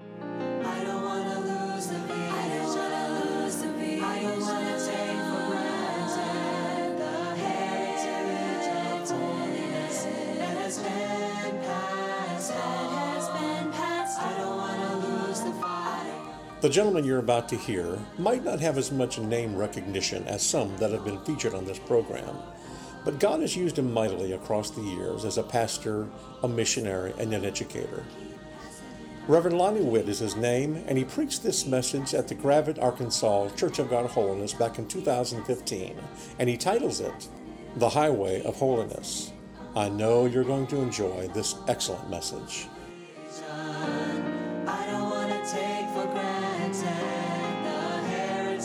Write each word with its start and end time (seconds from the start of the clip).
The 16.67 16.73
gentleman 16.73 17.05
you're 17.05 17.21
about 17.21 17.49
to 17.51 17.57
hear 17.57 17.97
might 18.19 18.45
not 18.45 18.59
have 18.59 18.77
as 18.77 18.91
much 18.91 19.21
name 19.21 19.55
recognition 19.55 20.27
as 20.27 20.43
some 20.43 20.77
that 20.79 20.91
have 20.91 21.05
been 21.05 21.21
featured 21.21 21.55
on 21.55 21.65
this 21.65 21.79
program, 21.79 22.37
but 23.05 23.21
God 23.21 23.41
has 23.41 23.55
used 23.55 23.79
him 23.79 23.93
mightily 23.93 24.33
across 24.33 24.71
the 24.71 24.83
years 24.83 25.25
as 25.25 25.39
a 25.39 25.45
pastor, 25.45 26.09
a 26.43 26.49
missionary, 26.49 27.15
and 27.21 27.33
an 27.33 27.45
educator. 27.45 28.05
Reverend 29.29 29.59
Lonnie 29.59 29.81
Witt 29.81 30.09
is 30.09 30.19
his 30.19 30.35
name, 30.35 30.83
and 30.89 30.99
he 30.99 31.05
preached 31.05 31.45
this 31.45 31.67
message 31.67 32.15
at 32.15 32.27
the 32.27 32.35
Gravette, 32.35 32.83
Arkansas 32.83 33.51
Church 33.51 33.79
of 33.79 33.89
God 33.89 34.11
Holiness 34.11 34.53
back 34.53 34.81
in 34.81 34.89
2015, 34.89 35.97
and 36.41 36.49
he 36.49 36.57
titles 36.57 36.99
it 36.99 37.29
The 37.77 37.91
Highway 37.91 38.43
of 38.43 38.57
Holiness. 38.57 39.31
I 39.77 39.89
know 39.89 40.27
you're 40.27 40.43
going 40.43 40.67
to 40.67 40.81
enjoy 40.81 41.29
this 41.29 41.55
excellent 41.69 42.11
message. 42.11 42.67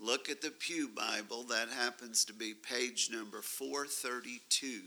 look 0.00 0.28
at 0.30 0.40
the 0.40 0.50
Pew 0.50 0.88
Bible, 0.88 1.44
that 1.44 1.68
happens 1.68 2.24
to 2.24 2.32
be 2.32 2.54
page 2.54 3.10
number 3.12 3.42
432. 3.42 4.80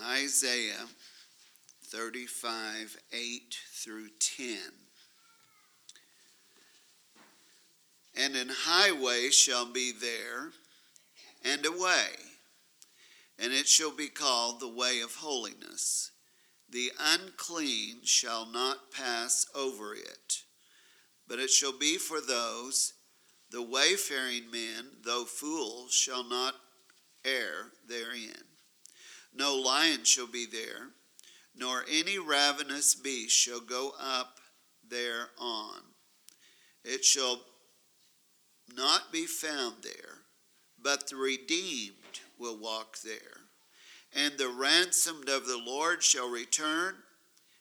Isaiah 0.00 0.86
35, 1.84 2.96
8 3.12 3.56
through 3.72 4.08
10. 4.20 4.56
And 8.16 8.36
an 8.36 8.48
highway 8.50 9.30
shall 9.30 9.66
be 9.66 9.92
there, 9.92 10.50
and 11.44 11.64
a 11.64 11.72
way, 11.72 12.08
and 13.38 13.52
it 13.52 13.68
shall 13.68 13.94
be 13.94 14.08
called 14.08 14.60
the 14.60 14.68
way 14.68 15.00
of 15.00 15.16
holiness. 15.16 16.10
The 16.68 16.90
unclean 17.00 18.00
shall 18.04 18.46
not 18.46 18.90
pass 18.90 19.46
over 19.54 19.94
it, 19.94 20.42
but 21.28 21.38
it 21.38 21.50
shall 21.50 21.76
be 21.76 21.98
for 21.98 22.20
those, 22.20 22.94
the 23.50 23.62
wayfaring 23.62 24.50
men, 24.50 24.86
though 25.04 25.24
fools, 25.24 25.92
shall 25.92 26.24
not 26.28 26.54
err 27.24 27.72
therein. 27.86 28.44
No 29.34 29.54
lion 29.54 30.04
shall 30.04 30.26
be 30.26 30.46
there, 30.46 30.88
nor 31.54 31.84
any 31.90 32.18
ravenous 32.18 32.94
beast 32.94 33.36
shall 33.36 33.60
go 33.60 33.92
up 34.00 34.38
thereon. 34.88 35.82
It 36.84 37.04
shall 37.04 37.40
not 38.74 39.12
be 39.12 39.26
found 39.26 39.76
there, 39.82 40.20
but 40.82 41.08
the 41.08 41.16
redeemed 41.16 42.20
will 42.38 42.58
walk 42.58 42.98
there. 43.04 43.42
And 44.14 44.38
the 44.38 44.48
ransomed 44.48 45.28
of 45.28 45.46
the 45.46 45.58
Lord 45.58 46.02
shall 46.02 46.30
return 46.30 46.94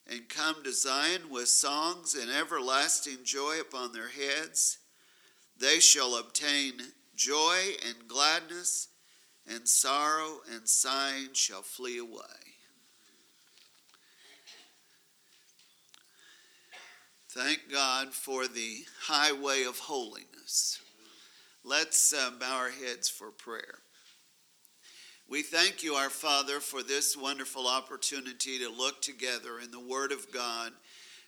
and 0.09 0.29
come 0.29 0.63
to 0.63 0.71
Zion 0.71 1.29
with 1.29 1.49
songs 1.49 2.15
and 2.15 2.31
everlasting 2.31 3.17
joy 3.23 3.59
upon 3.59 3.91
their 3.91 4.09
heads. 4.09 4.77
They 5.59 5.79
shall 5.79 6.15
obtain 6.15 6.73
joy 7.15 7.57
and 7.85 8.07
gladness, 8.07 8.89
and 9.47 9.67
sorrow 9.67 10.41
and 10.53 10.67
sighing 10.67 11.29
shall 11.33 11.61
flee 11.61 11.97
away. 11.97 12.21
Thank 17.29 17.71
God 17.71 18.13
for 18.13 18.47
the 18.47 18.85
highway 19.01 19.63
of 19.63 19.77
holiness. 19.77 20.81
Let's 21.63 22.13
uh, 22.13 22.31
bow 22.39 22.55
our 22.55 22.69
heads 22.69 23.09
for 23.09 23.29
prayer. 23.29 23.79
We 25.29 25.41
thank 25.43 25.83
you, 25.83 25.95
our 25.95 26.09
Father, 26.09 26.61
for 26.61 26.81
this 26.81 27.17
wonderful 27.17 27.67
opportunity 27.67 28.59
to 28.59 28.69
look 28.69 29.01
together 29.01 29.59
in 29.61 29.71
the 29.71 29.79
Word 29.79 30.13
of 30.13 30.31
God. 30.31 30.71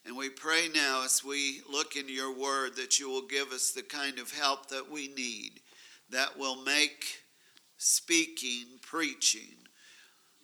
And 0.05 0.15
we 0.15 0.29
pray 0.29 0.69
now 0.73 1.03
as 1.03 1.21
we 1.21 1.59
look 1.69 1.97
in 1.97 2.07
your 2.07 2.33
Word 2.33 2.77
that 2.77 2.97
you 2.97 3.09
will 3.09 3.27
give 3.27 3.51
us 3.51 3.71
the 3.71 3.81
kind 3.81 4.17
of 4.17 4.31
help 4.31 4.69
that 4.69 4.89
we 4.89 5.09
need 5.09 5.59
that 6.11 6.39
will 6.39 6.63
make 6.63 7.23
speaking, 7.77 8.67
preaching, 8.81 9.57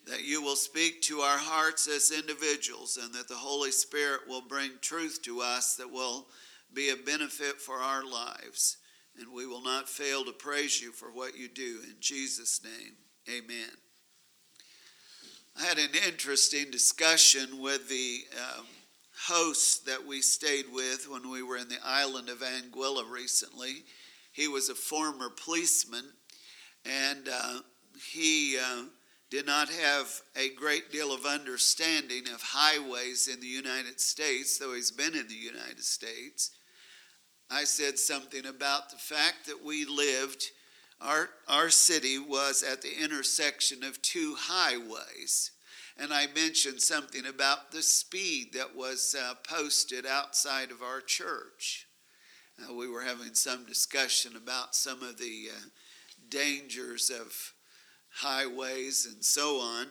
that 0.06 0.26
you 0.26 0.42
will 0.42 0.58
speak 0.58 1.02
to 1.04 1.20
our 1.20 1.38
hearts 1.38 1.88
as 1.88 2.12
individuals, 2.12 3.00
and 3.02 3.14
that 3.14 3.30
the 3.30 3.36
Holy 3.36 3.72
Spirit 3.72 4.28
will 4.28 4.42
bring 4.42 4.72
truth 4.82 5.22
to 5.24 5.40
us 5.40 5.78
that 5.78 5.90
will 5.90 6.28
be 6.74 6.90
a 6.90 6.96
benefit 6.98 7.62
for 7.62 7.76
our 7.76 8.04
lives. 8.04 8.76
And 9.18 9.34
we 9.34 9.48
will 9.48 9.64
not 9.64 9.88
fail 9.88 10.26
to 10.26 10.34
praise 10.34 10.82
you 10.82 10.92
for 10.92 11.08
what 11.08 11.38
you 11.38 11.48
do. 11.48 11.80
In 11.86 11.96
Jesus' 12.02 12.62
name, 12.62 12.96
amen. 13.30 13.70
I 15.58 15.64
had 15.64 15.78
an 15.78 15.92
interesting 16.08 16.70
discussion 16.70 17.62
with 17.62 17.88
the 17.90 18.26
um, 18.36 18.66
host 19.18 19.86
that 19.86 20.06
we 20.06 20.22
stayed 20.22 20.66
with 20.72 21.10
when 21.10 21.32
we 21.32 21.42
were 21.42 21.58
in 21.58 21.70
the 21.70 21.80
island 21.84 22.30
of 22.30 22.44
Anguilla 22.44 23.10
recently. 23.10 23.84
He 24.32 24.48
was 24.48 24.70
a 24.70 24.76
former 24.76 25.30
policeman, 25.30 26.04
and 26.86 27.30
uh, 27.30 27.60
he 28.12 28.58
uh, 28.58 28.84
did 29.30 29.48
not 29.48 29.70
have 29.70 30.22
a 30.36 30.50
great 30.50 30.92
deal 30.92 31.14
of 31.14 31.26
understanding 31.26 32.24
of 32.34 32.42
highways 32.42 33.28
in 33.28 33.40
the 33.40 33.48
United 33.48 34.00
States, 34.00 34.60
though 34.60 34.74
he's 34.74 34.92
been 34.92 35.16
in 35.16 35.28
the 35.28 35.34
United 35.34 35.84
States. 35.84 36.52
I 37.50 37.64
said 37.64 37.98
something 37.98 38.46
about 38.46 38.90
the 38.90 38.98
fact 38.98 39.46
that 39.48 39.64
we 39.64 39.86
lived, 39.86 40.44
our, 41.02 41.30
our 41.48 41.70
city 41.70 42.18
was 42.18 42.64
at 42.64 42.82
the 42.82 43.04
intersection 43.04 43.84
of 43.84 44.02
two 44.02 44.36
highways. 44.38 45.52
And 45.98 46.14
I 46.14 46.28
mentioned 46.28 46.82
something 46.82 47.26
about 47.26 47.72
the 47.72 47.82
speed 47.82 48.54
that 48.54 48.76
was 48.76 49.16
uh, 49.18 49.36
posted 49.48 50.06
outside 50.06 50.72
of 50.72 50.82
our 50.82 51.02
church. 51.02 51.88
Uh, 52.62 52.74
we 52.74 52.88
were 52.88 53.02
having 53.02 53.34
some 53.34 53.66
discussion 53.66 54.36
about 54.36 54.76
some 54.76 55.02
of 55.04 55.18
the 55.18 55.50
uh, 55.52 55.60
dangers 56.30 57.10
of 57.10 57.54
highways 58.10 59.06
and 59.06 59.24
so 59.24 59.60
on. 59.60 59.88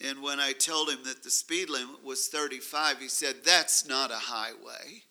And 0.00 0.22
when 0.22 0.40
I 0.40 0.52
told 0.52 0.88
him 0.88 0.98
that 1.04 1.22
the 1.22 1.30
speed 1.30 1.70
limit 1.70 2.04
was 2.04 2.28
35, 2.28 2.98
he 2.98 3.08
said, 3.08 3.36
That's 3.44 3.86
not 3.86 4.10
a 4.10 4.14
highway. 4.14 5.02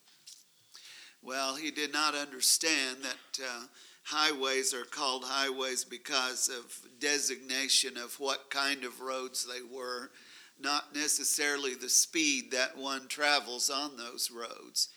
Well, 1.21 1.55
he 1.55 1.71
did 1.71 1.93
not 1.93 2.15
understand 2.15 2.97
that 3.03 3.43
uh, 3.43 3.63
highways 4.03 4.73
are 4.73 4.85
called 4.85 5.23
highways 5.25 5.83
because 5.83 6.49
of 6.49 6.99
designation 6.99 7.97
of 7.97 8.19
what 8.19 8.49
kind 8.49 8.83
of 8.83 9.01
roads 9.01 9.45
they 9.45 9.61
were, 9.75 10.11
not 10.59 10.95
necessarily 10.95 11.73
the 11.73 11.89
speed 11.89 12.51
that 12.51 12.77
one 12.77 13.07
travels 13.07 13.69
on 13.69 13.97
those 13.97 14.29
roads. 14.31 14.89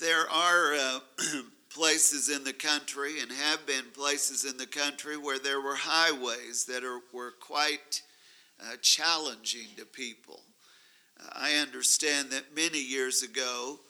There 0.00 0.30
are 0.30 0.74
uh, 0.74 0.98
places 1.70 2.28
in 2.28 2.44
the 2.44 2.52
country 2.52 3.20
and 3.20 3.30
have 3.32 3.66
been 3.66 3.84
places 3.94 4.44
in 4.44 4.56
the 4.56 4.66
country 4.66 5.16
where 5.16 5.38
there 5.38 5.60
were 5.60 5.76
highways 5.76 6.64
that 6.66 6.84
are, 6.84 7.00
were 7.12 7.32
quite 7.40 8.02
uh, 8.60 8.76
challenging 8.80 9.68
to 9.76 9.84
people. 9.84 10.40
I 11.32 11.54
understand 11.54 12.30
that 12.30 12.54
many 12.54 12.80
years 12.80 13.22
ago, 13.22 13.80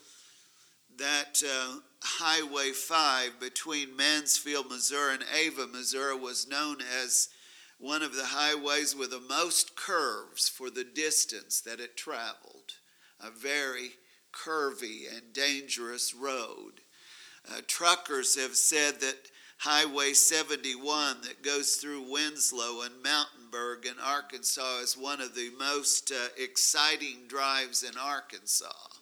that 0.97 1.43
uh, 1.45 1.79
Highway 2.19 2.71
5 2.71 3.39
between 3.39 3.95
Mansfield, 3.95 4.69
Missouri 4.69 5.15
and 5.15 5.25
Ava, 5.35 5.67
Missouri 5.67 6.15
was 6.15 6.47
known 6.47 6.77
as 6.81 7.27
one 7.79 8.01
of 8.01 8.15
the 8.15 8.27
highways 8.27 8.95
with 8.95 9.11
the 9.11 9.19
most 9.19 9.75
curves 9.75 10.47
for 10.47 10.69
the 10.69 10.85
distance 10.85 11.59
that 11.61 11.79
it 11.79 11.97
traveled. 11.97 12.75
A 13.19 13.29
very 13.29 13.91
curvy 14.31 15.01
and 15.13 15.33
dangerous 15.33 16.15
road. 16.15 16.81
Uh, 17.47 17.61
truckers 17.67 18.39
have 18.39 18.55
said 18.55 19.01
that 19.01 19.29
Highway 19.57 20.13
71 20.13 21.21
that 21.23 21.43
goes 21.43 21.75
through 21.75 22.11
Winslow 22.11 22.83
and 22.83 23.03
Mountainburg 23.03 23.85
in 23.85 23.99
Arkansas 24.01 24.79
is 24.79 24.97
one 24.97 25.19
of 25.19 25.35
the 25.35 25.51
most 25.59 26.11
uh, 26.11 26.29
exciting 26.37 27.27
drives 27.27 27.83
in 27.83 27.97
Arkansas. 27.97 28.96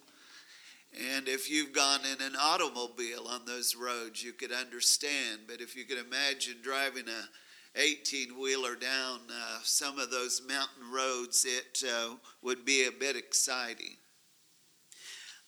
And 1.16 1.28
if 1.28 1.50
you've 1.50 1.74
gone 1.74 2.02
in 2.06 2.26
an 2.26 2.36
automobile 2.40 3.28
on 3.28 3.46
those 3.46 3.76
roads, 3.76 4.24
you 4.24 4.32
could 4.32 4.52
understand. 4.52 5.42
But 5.48 5.60
if 5.60 5.76
you 5.76 5.84
could 5.86 5.98
imagine 5.98 6.58
driving 6.62 7.06
a 7.08 7.80
18 7.80 8.40
wheeler 8.40 8.76
down 8.76 9.20
uh, 9.30 9.60
some 9.64 10.00
of 10.00 10.10
those 10.10 10.42
mountain 10.48 10.92
roads, 10.94 11.46
it 11.46 11.84
uh, 11.86 12.16
would 12.42 12.64
be 12.64 12.86
a 12.86 12.92
bit 12.92 13.18
exciting. 13.18 13.98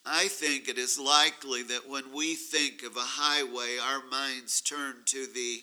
I 0.05 0.27
think 0.27 0.67
it 0.67 0.77
is 0.77 0.99
likely 0.99 1.63
that 1.63 1.89
when 1.89 2.13
we 2.13 2.35
think 2.35 2.83
of 2.83 2.95
a 2.95 3.01
highway, 3.01 3.77
our 3.81 4.01
minds 4.09 4.61
turn 4.61 4.95
to 5.05 5.27
the 5.33 5.61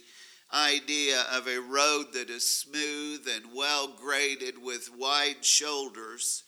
idea 0.53 1.25
of 1.33 1.49
a 1.49 1.61
road 1.61 2.07
that 2.13 2.31
is 2.31 2.49
smooth 2.49 3.27
and 3.35 3.55
well 3.55 3.89
graded 3.99 4.63
with 4.63 4.91
wide 4.97 5.45
shoulders. 5.45 6.44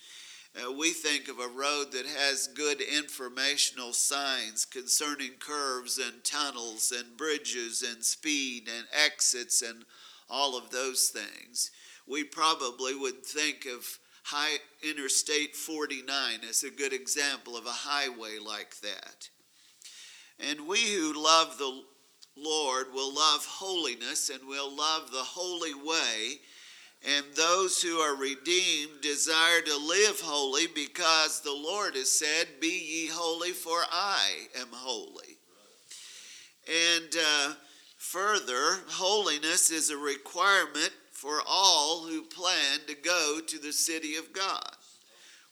Uh, 0.57 0.73
we 0.73 0.91
think 0.91 1.29
of 1.29 1.39
a 1.39 1.49
road 1.49 1.93
that 1.93 2.07
has 2.07 2.47
good 2.47 2.81
informational 2.81 3.93
signs 3.93 4.65
concerning 4.65 5.33
curves 5.39 5.99
and 5.99 6.25
tunnels 6.25 6.93
and 6.97 7.17
bridges 7.17 7.83
and 7.83 8.03
speed 8.03 8.67
and 8.75 8.87
exits 8.93 9.61
and 9.61 9.85
all 10.31 10.57
of 10.57 10.71
those 10.71 11.09
things. 11.09 11.71
We 12.07 12.25
probably 12.25 12.95
would 12.95 13.25
think 13.25 13.67
of 13.67 13.99
High 14.23 14.57
Interstate 14.83 15.55
49 15.55 16.41
as 16.49 16.63
a 16.63 16.71
good 16.71 16.95
example 16.95 17.57
of 17.57 17.67
a 17.67 17.71
highway 17.71 18.39
like 18.45 18.81
that. 18.81 19.29
And 20.41 20.67
we 20.67 20.79
who 20.79 21.23
love 21.23 21.59
the 21.59 21.83
Lord 22.37 22.87
will 22.95 23.15
love 23.15 23.45
holiness 23.47 24.31
and 24.31 24.49
will 24.49 24.75
love 24.75 25.11
the 25.11 25.19
holy 25.19 25.75
way. 25.75 26.41
And 27.07 27.25
those 27.37 27.81
who 27.81 27.99
are 27.99 28.17
redeemed 28.17 29.01
desire 29.01 29.61
to 29.61 29.77
live 29.77 30.21
holy 30.21 30.67
because 30.67 31.41
the 31.41 31.53
Lord 31.53 31.95
has 31.95 32.11
said, 32.11 32.61
Be 32.61 32.67
ye 32.67 33.07
holy, 33.07 33.53
for 33.53 33.79
I 33.93 34.49
am 34.59 34.69
holy. 34.73 35.39
And 36.67 37.15
uh, 37.17 37.53
further, 37.97 38.81
holiness 38.89 39.71
is 39.71 39.91
a 39.91 39.97
requirement 39.97 40.91
for 41.13 41.41
all 41.47 42.07
who 42.09 42.23
plan 42.23 42.81
to 42.89 42.95
go 42.97 43.39
to 43.47 43.59
the 43.59 43.73
city 43.73 44.17
of 44.17 44.33
God. 44.33 44.71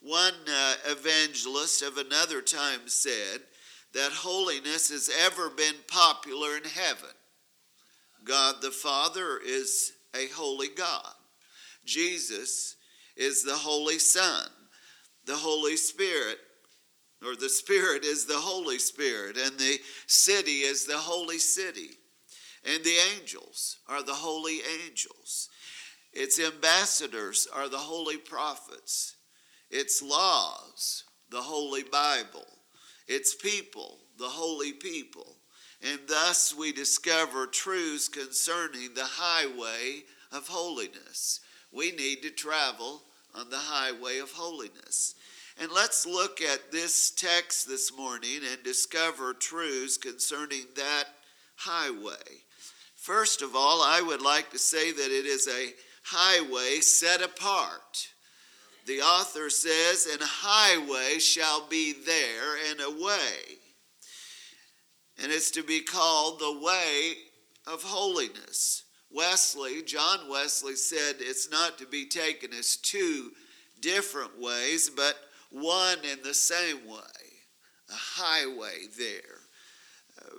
One 0.01 0.35
uh, 0.53 0.75
evangelist 0.87 1.83
of 1.83 1.99
another 1.99 2.43
time 2.43 2.81
said 2.87 3.43
that 3.95 4.11
holiness 4.11 4.91
has 4.91 5.09
ever 5.25 5.51
been 5.51 5.77
popular 5.87 6.57
in 6.57 6.65
heaven. 6.65 7.15
God 8.25 8.57
the 8.61 8.73
Father 8.73 9.39
is 9.39 9.93
a 10.17 10.27
holy 10.35 10.69
God. 10.69 11.14
Jesus 11.85 12.77
is 13.17 13.43
the 13.43 13.55
Holy 13.55 13.99
Son. 13.99 14.49
The 15.27 15.37
Holy 15.37 15.77
Spirit, 15.77 16.39
or 17.25 17.35
the 17.35 17.49
Spirit 17.49 18.05
is 18.05 18.27
the 18.27 18.39
Holy 18.39 18.79
Spirit, 18.79 19.39
and 19.39 19.59
the 19.59 19.79
city 20.07 20.61
is 20.61 20.85
the 20.85 20.99
Holy 20.99 21.39
City. 21.39 21.91
And 22.65 22.83
the 22.85 22.97
angels 23.15 23.79
are 23.89 24.03
the 24.03 24.15
holy 24.15 24.61
angels. 24.85 25.49
Its 26.13 26.39
ambassadors 26.39 27.49
are 27.53 27.69
the 27.69 27.79
holy 27.79 28.17
prophets, 28.17 29.17
its 29.71 30.01
laws, 30.03 31.05
the 31.31 31.43
holy 31.43 31.83
Bible, 31.83 32.47
its 33.09 33.35
people, 33.35 33.99
the 34.19 34.29
holy 34.29 34.73
people. 34.73 35.37
And 35.83 36.01
thus 36.07 36.55
we 36.55 36.73
discover 36.73 37.47
truths 37.47 38.09
concerning 38.09 38.95
the 38.95 39.05
highway 39.05 40.05
of 40.33 40.49
holiness. 40.49 41.41
We 41.75 41.93
need 41.93 42.23
to 42.23 42.31
travel 42.31 43.03
on 43.35 43.51
the 43.51 43.59
highway 43.59 44.19
of 44.19 44.31
holiness. 44.31 45.15
And 45.61 45.71
let's 45.73 46.07
look 46.07 46.41
at 46.41 46.73
this 46.73 47.11
text 47.11 47.69
this 47.69 47.97
morning 47.97 48.41
and 48.51 48.63
discover 48.63 49.35
truths 49.35 49.97
concerning 49.97 50.65
that 50.77 51.05
highway. 51.57 52.43
First 52.97 53.43
of 53.43 53.55
all, 53.55 53.83
I 53.83 54.01
would 54.01 54.23
like 54.23 54.51
to 54.51 54.59
say 54.59 54.93
that 54.93 55.11
it 55.11 55.27
is 55.27 55.49
a 55.49 55.75
highway 56.05 56.81
set 56.81 57.23
apart. 57.23 58.09
The 58.87 59.01
author 59.01 59.51
says, 59.51 60.09
And 60.11 60.21
a 60.21 60.27
highway 60.27 61.19
shall 61.19 61.67
be 61.69 61.93
there 61.93 62.71
and 62.71 62.81
a 62.81 63.05
way. 63.05 63.59
And 65.23 65.31
it's 65.31 65.51
to 65.53 65.63
be 65.63 65.81
called 65.81 66.39
the 66.39 66.61
way 66.61 67.15
of 67.67 67.83
holiness. 67.83 68.84
Wesley, 69.15 69.83
John 69.83 70.29
Wesley 70.29 70.75
said 70.75 71.17
it's 71.21 71.51
not 71.51 71.79
to 71.79 71.87
be 71.87 72.07
taken 72.07 72.53
as 72.53 72.77
two 72.77 73.31
different 73.81 74.41
ways, 74.41 74.91
but 74.91 75.17
one 75.51 75.99
and 76.11 76.23
the 76.23 76.35
same 76.35 76.87
way, 76.89 76.99
a 77.91 77.95
highway 77.95 78.87
there. 78.99 79.41
Uh, 80.21 80.39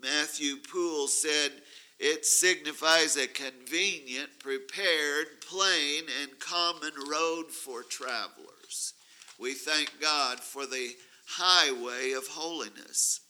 Matthew 0.00 0.56
Poole 0.56 1.08
said 1.08 1.52
it 1.98 2.26
signifies 2.26 3.16
a 3.16 3.28
convenient, 3.28 4.40
prepared, 4.40 5.40
plain, 5.48 6.02
and 6.20 6.38
common 6.40 6.92
road 7.08 7.50
for 7.50 7.82
travelers. 7.82 8.94
We 9.38 9.54
thank 9.54 10.00
God 10.00 10.40
for 10.40 10.66
the 10.66 10.90
highway 11.26 12.12
of 12.12 12.26
holiness. 12.26 13.20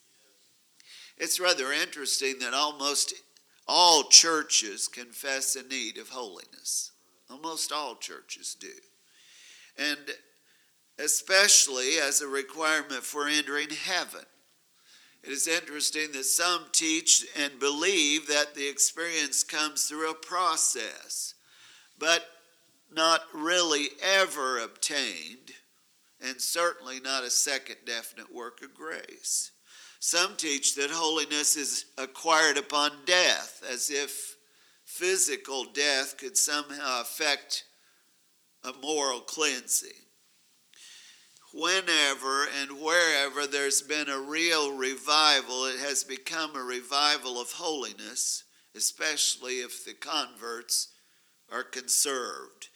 It's 1.17 1.39
rather 1.39 1.71
interesting 1.71 2.39
that 2.39 2.53
almost 2.53 3.13
all 3.67 4.03
churches 4.03 4.87
confess 4.87 5.55
a 5.55 5.63
need 5.63 5.97
of 5.97 6.09
holiness. 6.09 6.91
Almost 7.29 7.71
all 7.71 7.95
churches 7.95 8.55
do. 8.59 8.67
And 9.77 9.99
especially 10.99 11.97
as 11.97 12.21
a 12.21 12.27
requirement 12.27 13.03
for 13.03 13.27
entering 13.27 13.69
heaven. 13.69 14.25
It 15.23 15.31
is 15.31 15.47
interesting 15.47 16.11
that 16.11 16.25
some 16.25 16.65
teach 16.73 17.25
and 17.37 17.59
believe 17.59 18.27
that 18.27 18.55
the 18.55 18.67
experience 18.67 19.43
comes 19.43 19.85
through 19.85 20.11
a 20.11 20.15
process, 20.15 21.33
but 21.97 22.25
not 22.91 23.21
really 23.33 23.87
ever 24.01 24.59
obtained, 24.59 25.51
and 26.21 26.41
certainly 26.41 26.99
not 26.99 27.23
a 27.23 27.29
second 27.29 27.77
definite 27.85 28.33
work 28.33 28.61
of 28.61 28.73
grace. 28.73 29.51
Some 30.05 30.35
teach 30.35 30.75
that 30.75 30.91
holiness 30.91 31.55
is 31.55 31.85
acquired 31.97 32.57
upon 32.57 33.05
death, 33.05 33.63
as 33.69 33.89
if 33.89 34.35
physical 34.83 35.63
death 35.63 36.17
could 36.17 36.37
somehow 36.37 37.01
affect 37.01 37.63
a 38.63 38.73
moral 38.81 39.21
cleansing 39.21 40.03
whenever 41.53 42.47
and 42.59 42.81
wherever 42.81 43.45
there's 43.45 43.81
been 43.81 44.09
a 44.09 44.19
real 44.19 44.75
revival, 44.75 45.65
it 45.65 45.79
has 45.79 46.03
become 46.03 46.55
a 46.55 46.63
revival 46.63 47.39
of 47.39 47.51
holiness, 47.51 48.43
especially 48.75 49.59
if 49.59 49.85
the 49.85 49.93
converts 49.93 50.89
are 51.51 51.63
conserved. 51.63 52.69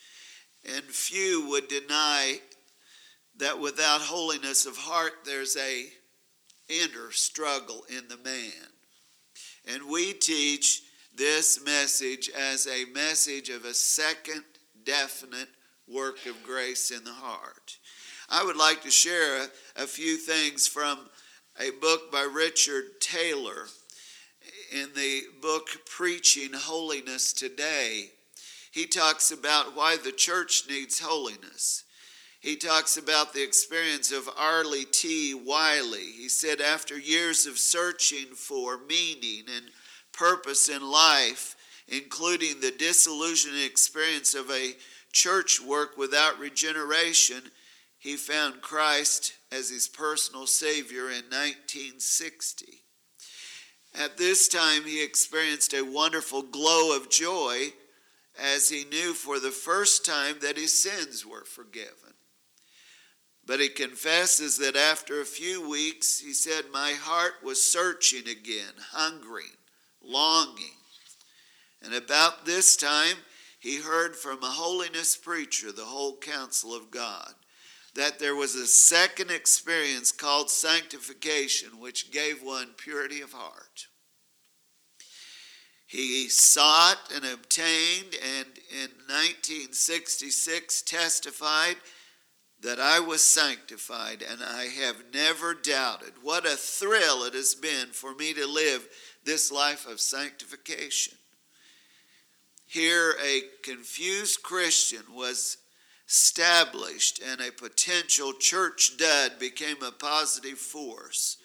And 0.63 0.84
few 0.84 1.50
would 1.50 1.67
deny 1.67 2.39
that 3.38 3.60
without 3.60 4.01
holiness 4.01 4.65
of 4.65 4.77
heart, 4.77 5.13
there's 5.25 5.57
a 5.57 5.88
inner 6.69 7.12
struggle 7.12 7.86
in 7.89 8.07
the 8.07 8.17
man. 8.17 8.67
And 9.65 9.89
we 9.89 10.13
teach 10.13 10.83
this 11.15 11.63
message 11.65 12.29
as 12.29 12.67
a 12.67 12.86
message 12.93 13.50
of 13.50 13.65
a 13.65 13.74
second 13.74 14.43
definite 14.83 15.50
work 15.88 16.25
of 16.25 16.43
grace 16.43 16.91
in 16.91 17.03
the 17.03 17.13
heart. 17.13 17.77
I 18.29 18.43
would 18.43 18.57
like 18.57 18.83
to 18.83 18.91
share 18.91 19.43
a, 19.43 19.83
a 19.83 19.88
few 19.88 20.17
things 20.17 20.67
from 20.67 21.00
a 21.59 21.71
book 21.81 22.12
by 22.12 22.27
Richard 22.31 23.01
Taylor 23.01 23.65
in 24.71 24.89
the 24.95 25.24
book 25.41 25.67
Preaching 25.86 26.51
Holiness 26.53 27.33
Today. 27.33 28.12
He 28.71 28.86
talks 28.86 29.31
about 29.31 29.75
why 29.75 29.97
the 29.97 30.12
church 30.12 30.63
needs 30.69 31.00
holiness. 31.00 31.83
He 32.39 32.56
talks 32.56 32.98
about 32.98 33.34
the 33.34 33.44
experience 33.44 34.12
of 34.12 34.29
Arlie 34.38 34.86
T. 34.86 35.34
Wiley. 35.34 36.12
He 36.17 36.29
said, 36.29 36.62
after 36.62 36.98
years 36.98 37.46
of 37.46 37.58
searching 37.58 38.27
for 38.36 38.77
meaning 38.88 39.46
and 39.53 39.65
purpose 40.13 40.70
in 40.70 40.88
life, 40.89 41.56
including 41.88 42.60
the 42.60 42.72
disillusioning 42.72 43.63
experience 43.63 44.36
of 44.36 44.51
a 44.51 44.75
church 45.12 45.62
work 45.62 45.98
without 45.98 46.38
regeneration, 46.38 47.41
he 47.98 48.15
found 48.15 48.62
Christ 48.62 49.34
as 49.51 49.70
his 49.70 49.88
personal 49.88 50.46
Savior 50.46 51.10
in 51.10 51.25
1960. 51.29 52.84
At 53.96 54.17
this 54.17 54.48
time, 54.48 54.84
he 54.84 55.03
experienced 55.03 55.74
a 55.74 55.82
wonderful 55.82 56.44
glow 56.44 56.96
of 56.96 57.10
joy 57.10 57.74
as 58.39 58.70
he 58.70 58.86
knew 58.86 59.13
for 59.13 59.39
the 59.39 59.50
first 59.50 60.06
time 60.06 60.36
that 60.41 60.58
his 60.58 60.84
sins 60.84 61.25
were 61.25 61.44
forgiven. 61.44 62.13
But 63.47 63.61
he 63.61 63.69
confesses 63.69 64.57
that 64.57 64.75
after 64.75 65.21
a 65.21 65.25
few 65.25 65.67
weeks, 65.67 66.19
he 66.19 66.33
said, 66.33 66.65
My 66.71 66.91
heart 66.91 67.35
was 67.41 67.71
searching 67.71 68.27
again, 68.27 68.73
hungering, 68.91 69.55
longing. 70.03 70.75
And 71.81 71.93
about 71.93 72.45
this 72.45 72.75
time, 72.75 73.15
he 73.57 73.77
heard 73.77 74.17
from 74.17 74.43
a 74.43 74.47
holiness 74.47 75.15
preacher, 75.15 75.71
the 75.71 75.85
whole 75.85 76.17
counsel 76.17 76.75
of 76.75 76.91
God, 76.91 77.33
that 77.95 78.19
there 78.19 78.35
was 78.35 78.53
a 78.53 78.67
second 78.67 79.31
experience 79.31 80.11
called 80.11 80.49
sanctification, 80.49 81.79
which 81.79 82.11
gave 82.11 82.43
one 82.43 82.71
purity 82.75 83.21
of 83.21 83.31
heart. 83.31 83.87
He 85.85 86.27
sought 86.27 86.99
and 87.15 87.23
obtained, 87.23 88.13
and 88.37 88.47
in 88.69 88.89
1966 89.07 90.81
testified 90.81 91.77
that 92.61 92.79
I 92.79 92.99
was 92.99 93.23
sanctified, 93.23 94.23
and 94.27 94.41
I 94.43 94.65
have 94.65 95.13
never 95.13 95.53
doubted. 95.53 96.13
What 96.21 96.45
a 96.45 96.55
thrill 96.55 97.23
it 97.23 97.33
has 97.33 97.53
been 97.53 97.87
for 97.91 98.15
me 98.15 98.33
to 98.33 98.47
live 98.47 98.87
this 99.23 99.51
life 99.51 99.87
of 99.87 99.99
sanctification. 99.99 101.17
Here, 102.65 103.15
a 103.23 103.43
confused 103.63 104.43
Christian 104.43 105.03
was 105.13 105.57
established, 106.07 107.21
and 107.23 107.41
a 107.41 107.51
potential 107.51 108.33
church 108.33 108.97
dud 108.97 109.39
became 109.39 109.83
a 109.83 109.91
positive 109.91 110.57
force 110.57 111.37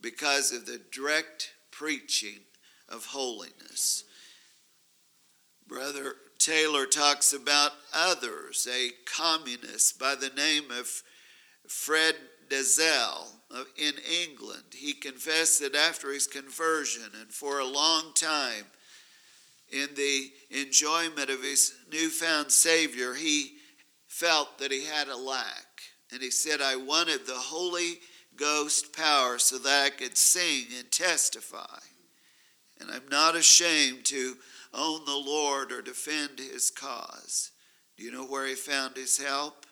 because 0.00 0.52
of 0.52 0.66
the 0.66 0.80
direct 0.90 1.52
preaching 1.70 2.40
of 2.88 3.06
holiness. 3.06 4.04
Brother 5.66 6.14
Taylor 6.38 6.86
talks 6.86 7.32
about 7.32 7.72
others, 7.94 8.66
a 8.70 8.90
communist 9.04 9.98
by 9.98 10.14
the 10.14 10.30
name 10.30 10.70
of 10.70 11.02
Fred 11.66 12.14
Dalzell 12.48 13.26
uh, 13.54 13.64
in 13.76 13.94
England. 14.22 14.64
He 14.72 14.92
confessed 14.92 15.60
that 15.60 15.74
after 15.74 16.12
his 16.12 16.26
conversion 16.26 17.10
and 17.20 17.30
for 17.32 17.58
a 17.58 17.66
long 17.66 18.12
time, 18.14 18.66
in 19.70 19.88
the 19.96 20.30
enjoyment 20.50 21.28
of 21.28 21.42
his 21.42 21.74
newfound 21.92 22.52
Savior, 22.52 23.14
he 23.14 23.54
felt 24.06 24.58
that 24.58 24.70
he 24.70 24.84
had 24.84 25.08
a 25.08 25.16
lack. 25.16 25.66
And 26.12 26.22
he 26.22 26.30
said, 26.30 26.60
I 26.60 26.76
wanted 26.76 27.26
the 27.26 27.34
Holy 27.34 27.98
Ghost 28.36 28.94
power 28.94 29.38
so 29.38 29.58
that 29.58 29.86
I 29.86 29.90
could 29.90 30.16
sing 30.16 30.66
and 30.78 30.90
testify. 30.90 31.80
And 32.80 32.90
I'm 32.90 33.08
not 33.10 33.34
ashamed 33.34 34.04
to 34.06 34.36
own 34.74 35.04
the 35.04 35.16
Lord 35.16 35.72
or 35.72 35.82
defend 35.82 36.38
his 36.38 36.70
cause. 36.70 37.50
Do 37.96 38.04
you 38.04 38.12
know 38.12 38.24
where 38.24 38.46
he 38.46 38.54
found 38.54 38.96
his 38.96 39.18
help? 39.18 39.66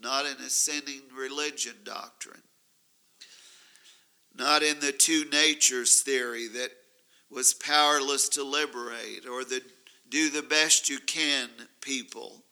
Not 0.00 0.26
in 0.26 0.36
a 0.44 0.50
sinning 0.50 1.02
religion 1.16 1.74
doctrine, 1.82 2.42
not 4.34 4.62
in 4.62 4.78
the 4.78 4.92
two 4.92 5.24
natures 5.32 6.02
theory 6.02 6.46
that 6.48 6.70
was 7.30 7.52
powerless 7.52 8.28
to 8.30 8.44
liberate 8.44 9.26
or 9.26 9.44
the 9.44 9.60
do 10.08 10.30
the 10.30 10.42
best 10.42 10.88
you 10.88 10.98
can 10.98 11.48
people. 11.80 12.44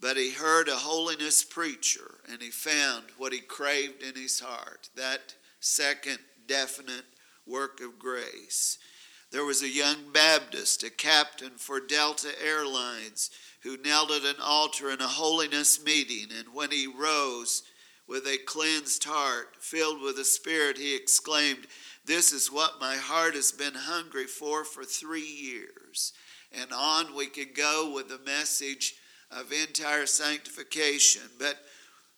But 0.00 0.16
he 0.16 0.30
heard 0.30 0.68
a 0.68 0.76
holiness 0.76 1.44
preacher 1.44 2.18
and 2.30 2.40
he 2.42 2.50
found 2.50 3.04
what 3.18 3.32
he 3.32 3.40
craved 3.40 4.02
in 4.02 4.14
his 4.14 4.40
heart 4.40 4.88
that 4.96 5.34
second 5.60 6.18
definite 6.46 7.04
work 7.46 7.80
of 7.80 7.98
grace. 7.98 8.78
There 9.32 9.46
was 9.46 9.62
a 9.62 9.68
young 9.68 10.12
Baptist, 10.12 10.82
a 10.82 10.90
captain 10.90 11.52
for 11.56 11.80
Delta 11.80 12.28
Airlines, 12.44 13.30
who 13.62 13.78
knelt 13.78 14.10
at 14.10 14.24
an 14.24 14.42
altar 14.42 14.90
in 14.90 15.00
a 15.00 15.08
holiness 15.08 15.82
meeting. 15.82 16.26
And 16.38 16.52
when 16.52 16.70
he 16.70 16.86
rose 16.86 17.62
with 18.06 18.26
a 18.26 18.36
cleansed 18.44 19.04
heart, 19.04 19.56
filled 19.58 20.02
with 20.02 20.16
the 20.16 20.24
Spirit, 20.26 20.76
he 20.76 20.94
exclaimed, 20.94 21.66
This 22.04 22.30
is 22.30 22.52
what 22.52 22.78
my 22.78 22.96
heart 22.96 23.34
has 23.34 23.52
been 23.52 23.72
hungry 23.74 24.26
for 24.26 24.66
for 24.66 24.84
three 24.84 25.26
years. 25.26 26.12
And 26.52 26.70
on 26.70 27.14
we 27.16 27.26
could 27.26 27.54
go 27.54 27.90
with 27.94 28.10
the 28.10 28.20
message 28.26 28.96
of 29.30 29.50
entire 29.50 30.04
sanctification. 30.04 31.22
But 31.38 31.56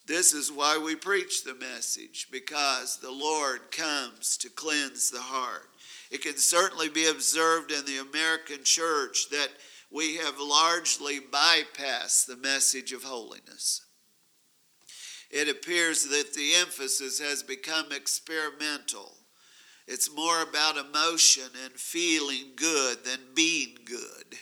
this 0.04 0.35
is 0.35 0.50
why 0.50 0.78
we 0.78 0.97
preach 0.97 1.44
the 1.44 1.54
message, 1.54 2.26
because 2.33 2.99
the 2.99 3.12
Lord 3.12 3.71
comes 3.71 4.37
to 4.38 4.50
cleanse 4.50 5.11
the 5.11 5.21
heart. 5.21 5.71
It 6.14 6.23
can 6.23 6.37
certainly 6.37 6.88
be 6.88 7.09
observed 7.09 7.73
in 7.73 7.85
the 7.87 7.99
American 7.99 8.62
church 8.62 9.30
that 9.30 9.49
we 9.90 10.18
have 10.18 10.38
largely 10.38 11.18
bypassed 11.18 12.26
the 12.26 12.37
message 12.37 12.92
of 12.92 13.02
holiness. 13.02 13.85
It 15.28 15.49
appears 15.49 16.04
that 16.04 16.33
the 16.33 16.52
emphasis 16.54 17.18
has 17.18 17.42
become 17.42 17.87
experimental. 17.90 19.16
It's 19.88 20.14
more 20.14 20.40
about 20.40 20.76
emotion 20.76 21.50
and 21.64 21.73
feeling 21.73 22.52
good 22.54 23.04
than 23.04 23.18
being 23.35 23.75
good. 23.85 24.38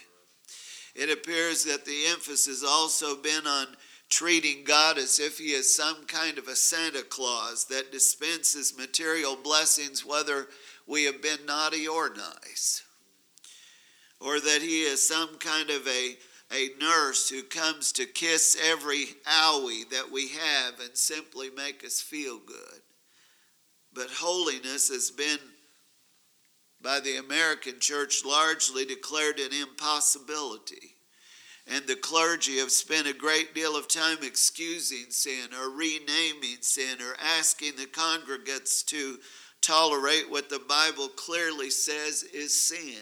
It 0.93 1.09
appears 1.09 1.63
that 1.63 1.85
the 1.85 2.05
emphasis 2.11 2.61
has 2.61 2.63
also 2.63 3.15
been 3.15 3.47
on 3.47 3.65
treating 4.11 4.63
God 4.63 4.99
as 4.99 5.19
if 5.19 5.39
He 5.39 5.53
is 5.53 5.75
some 5.75 6.05
kind 6.05 6.37
of 6.37 6.47
a 6.47 6.55
Santa 6.55 7.01
Claus 7.01 7.65
that 7.65 7.91
dispenses 7.91 8.77
material 8.77 9.35
blessings, 9.35 10.05
whether 10.05 10.49
we 10.87 11.05
have 11.05 11.21
been 11.21 11.45
naughty 11.45 11.87
or 11.87 12.09
nice. 12.09 12.83
Or 14.19 14.39
that 14.39 14.61
he 14.61 14.83
is 14.83 15.05
some 15.05 15.37
kind 15.37 15.69
of 15.69 15.87
a, 15.87 16.17
a 16.51 16.69
nurse 16.79 17.29
who 17.29 17.43
comes 17.43 17.91
to 17.93 18.05
kiss 18.05 18.57
every 18.71 19.05
owie 19.25 19.89
that 19.89 20.11
we 20.11 20.29
have 20.29 20.79
and 20.79 20.95
simply 20.97 21.49
make 21.49 21.83
us 21.83 22.01
feel 22.01 22.39
good. 22.39 22.81
But 23.93 24.09
holiness 24.09 24.89
has 24.89 25.11
been, 25.11 25.39
by 26.81 26.99
the 26.99 27.17
American 27.17 27.79
church, 27.79 28.25
largely 28.25 28.85
declared 28.85 29.39
an 29.39 29.51
impossibility. 29.53 30.95
And 31.67 31.87
the 31.87 31.95
clergy 31.95 32.57
have 32.57 32.71
spent 32.71 33.07
a 33.07 33.13
great 33.13 33.55
deal 33.55 33.77
of 33.77 33.87
time 33.87 34.17
excusing 34.21 35.05
sin 35.09 35.49
or 35.57 35.69
renaming 35.69 36.57
sin 36.61 36.97
or 37.01 37.15
asking 37.37 37.77
the 37.77 37.85
congregates 37.85 38.83
to 38.83 39.19
tolerate 39.63 40.29
what 40.29 40.49
the 40.49 40.59
Bible 40.59 41.07
clearly 41.07 41.69
says 41.69 42.23
is 42.23 42.67
sin. 42.67 43.01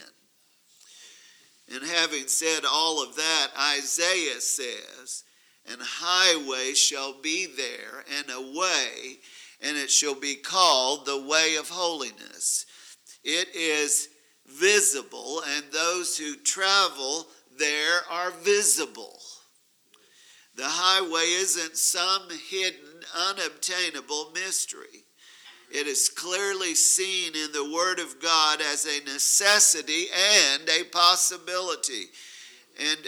And 1.73 1.83
having 1.83 2.27
said 2.27 2.61
all 2.69 3.03
of 3.03 3.15
that, 3.15 3.47
Isaiah 3.75 4.41
says, 4.41 5.23
An 5.71 5.79
highway 5.79 6.73
shall 6.73 7.21
be 7.21 7.47
there, 7.47 8.03
and 8.17 8.29
a 8.29 8.59
way, 8.59 9.19
and 9.61 9.77
it 9.77 9.89
shall 9.89 10.15
be 10.15 10.35
called 10.35 11.05
the 11.05 11.21
way 11.21 11.55
of 11.55 11.69
holiness. 11.69 12.65
It 13.23 13.49
is 13.55 14.09
visible, 14.45 15.41
and 15.55 15.65
those 15.71 16.17
who 16.17 16.35
travel 16.35 17.27
there 17.57 18.01
are 18.09 18.31
visible. 18.31 19.19
The 20.55 20.67
highway 20.67 21.27
isn't 21.41 21.77
some 21.77 22.27
hidden, 22.49 23.01
unobtainable 23.15 24.31
mystery. 24.33 25.05
It 25.73 25.87
is 25.87 26.09
clearly 26.09 26.75
seen 26.75 27.33
in 27.33 27.51
the 27.53 27.71
Word 27.73 27.99
of 27.99 28.21
God 28.21 28.59
as 28.61 28.85
a 28.85 29.03
necessity 29.05 30.07
and 30.43 30.67
a 30.67 30.83
possibility. 30.85 32.05
And 32.79 32.99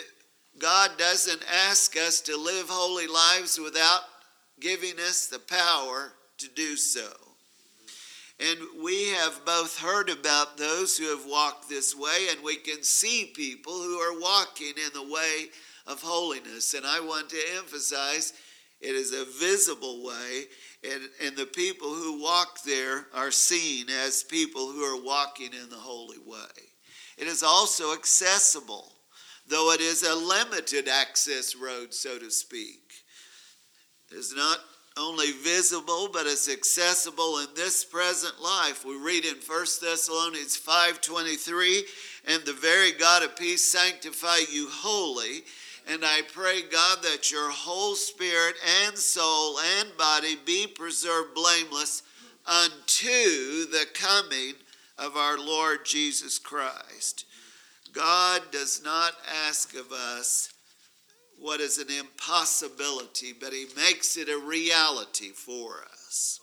God 0.60 0.92
doesn't 0.98 1.44
ask 1.68 1.98
us 1.98 2.22
to 2.22 2.38
live 2.38 2.70
holy 2.70 3.08
lives 3.08 3.60
without 3.60 4.02
giving 4.60 4.98
us 5.00 5.28
the 5.28 5.40
power 5.40 6.14
to 6.38 6.48
do 6.48 6.78
so. 6.78 7.10
And 8.40 8.60
we 8.84 9.10
have 9.10 9.46
both 9.46 9.78
heard 9.78 10.10
about 10.10 10.58
those 10.58 10.98
who 10.98 11.06
have 11.16 11.26
walked 11.30 11.70
this 11.70 11.96
way, 11.96 12.28
and 12.32 12.44
we 12.44 12.56
can 12.56 12.82
see 12.84 13.32
people 13.36 13.74
who 13.74 13.98
are 13.98 14.20
walking 14.20 14.74
in 14.78 14.94
the 14.94 15.14
way 15.14 15.50
of 15.86 16.02
holiness. 16.02 16.74
And 16.74 16.86
I 16.86 17.00
want 17.00 17.30
to 17.30 17.38
emphasize 17.58 18.34
it 18.84 18.96
is 18.96 19.14
a 19.14 19.26
visible 19.40 20.04
way, 20.04 20.44
and, 20.84 21.04
and 21.24 21.38
the 21.38 21.46
people 21.46 21.88
who 21.88 22.22
walk 22.22 22.62
there 22.66 23.06
are 23.14 23.32
seen 23.32 23.88
as 23.90 24.24
people 24.24 24.72
who 24.72 24.82
are 24.82 25.02
walking 25.02 25.52
in 25.54 25.70
the 25.70 25.78
holy 25.78 26.18
way. 26.26 26.68
It 27.18 27.28
is 27.28 27.44
also 27.44 27.94
accessible, 27.94 28.92
though 29.48 29.72
it 29.72 29.80
is 29.80 30.04
a 30.04 30.14
limited 30.14 30.90
access 30.90 31.56
road, 31.56 31.94
so 31.94 32.20
to 32.20 32.30
speak. 32.30 32.92
It 34.12 34.18
is 34.18 34.36
not 34.36 34.60
only 34.98 35.32
visible, 35.32 36.10
but 36.12 36.28
it's 36.28 36.50
accessible 36.50 37.40
in 37.40 37.48
this 37.56 37.84
present 37.86 38.42
life. 38.42 38.86
We 38.86 38.96
read 38.98 39.26
in 39.26 39.36
1 39.36 39.66
Thessalonians 39.82 40.60
5.23, 40.60 41.82
And 42.28 42.44
the 42.44 42.54
very 42.54 42.92
God 42.92 43.24
of 43.24 43.36
peace 43.36 43.66
sanctify 43.66 44.38
you 44.52 44.68
wholly, 44.70 45.44
And 45.88 46.06
I 46.06 46.22
pray, 46.32 46.62
God, 46.62 47.00
that 47.04 47.32
your 47.32 47.52
whole 47.52 47.96
spirit 47.96 48.56
and 48.86 48.98
soul 48.98 49.60
and 49.80 49.90
body 49.98 50.38
be 50.46 50.66
preserved 50.68 51.34
blameless 51.36 52.04
unto 52.46 53.66
the 53.66 53.86
coming 53.94 54.54
of 54.98 55.18
our 55.18 55.38
Lord 55.38 55.80
Jesus 55.86 56.40
Christ. 56.40 57.26
God 57.92 58.42
does 58.52 58.82
not 58.84 59.14
ask 59.46 59.76
of 59.76 59.92
us 59.92 60.54
what 61.38 61.60
is 61.60 61.78
an 61.78 61.90
impossibility, 61.90 63.34
but 63.40 63.52
He 63.52 63.68
makes 63.76 64.18
it 64.18 64.30
a 64.30 64.38
reality 64.38 65.30
for 65.30 65.84
us. 65.92 66.40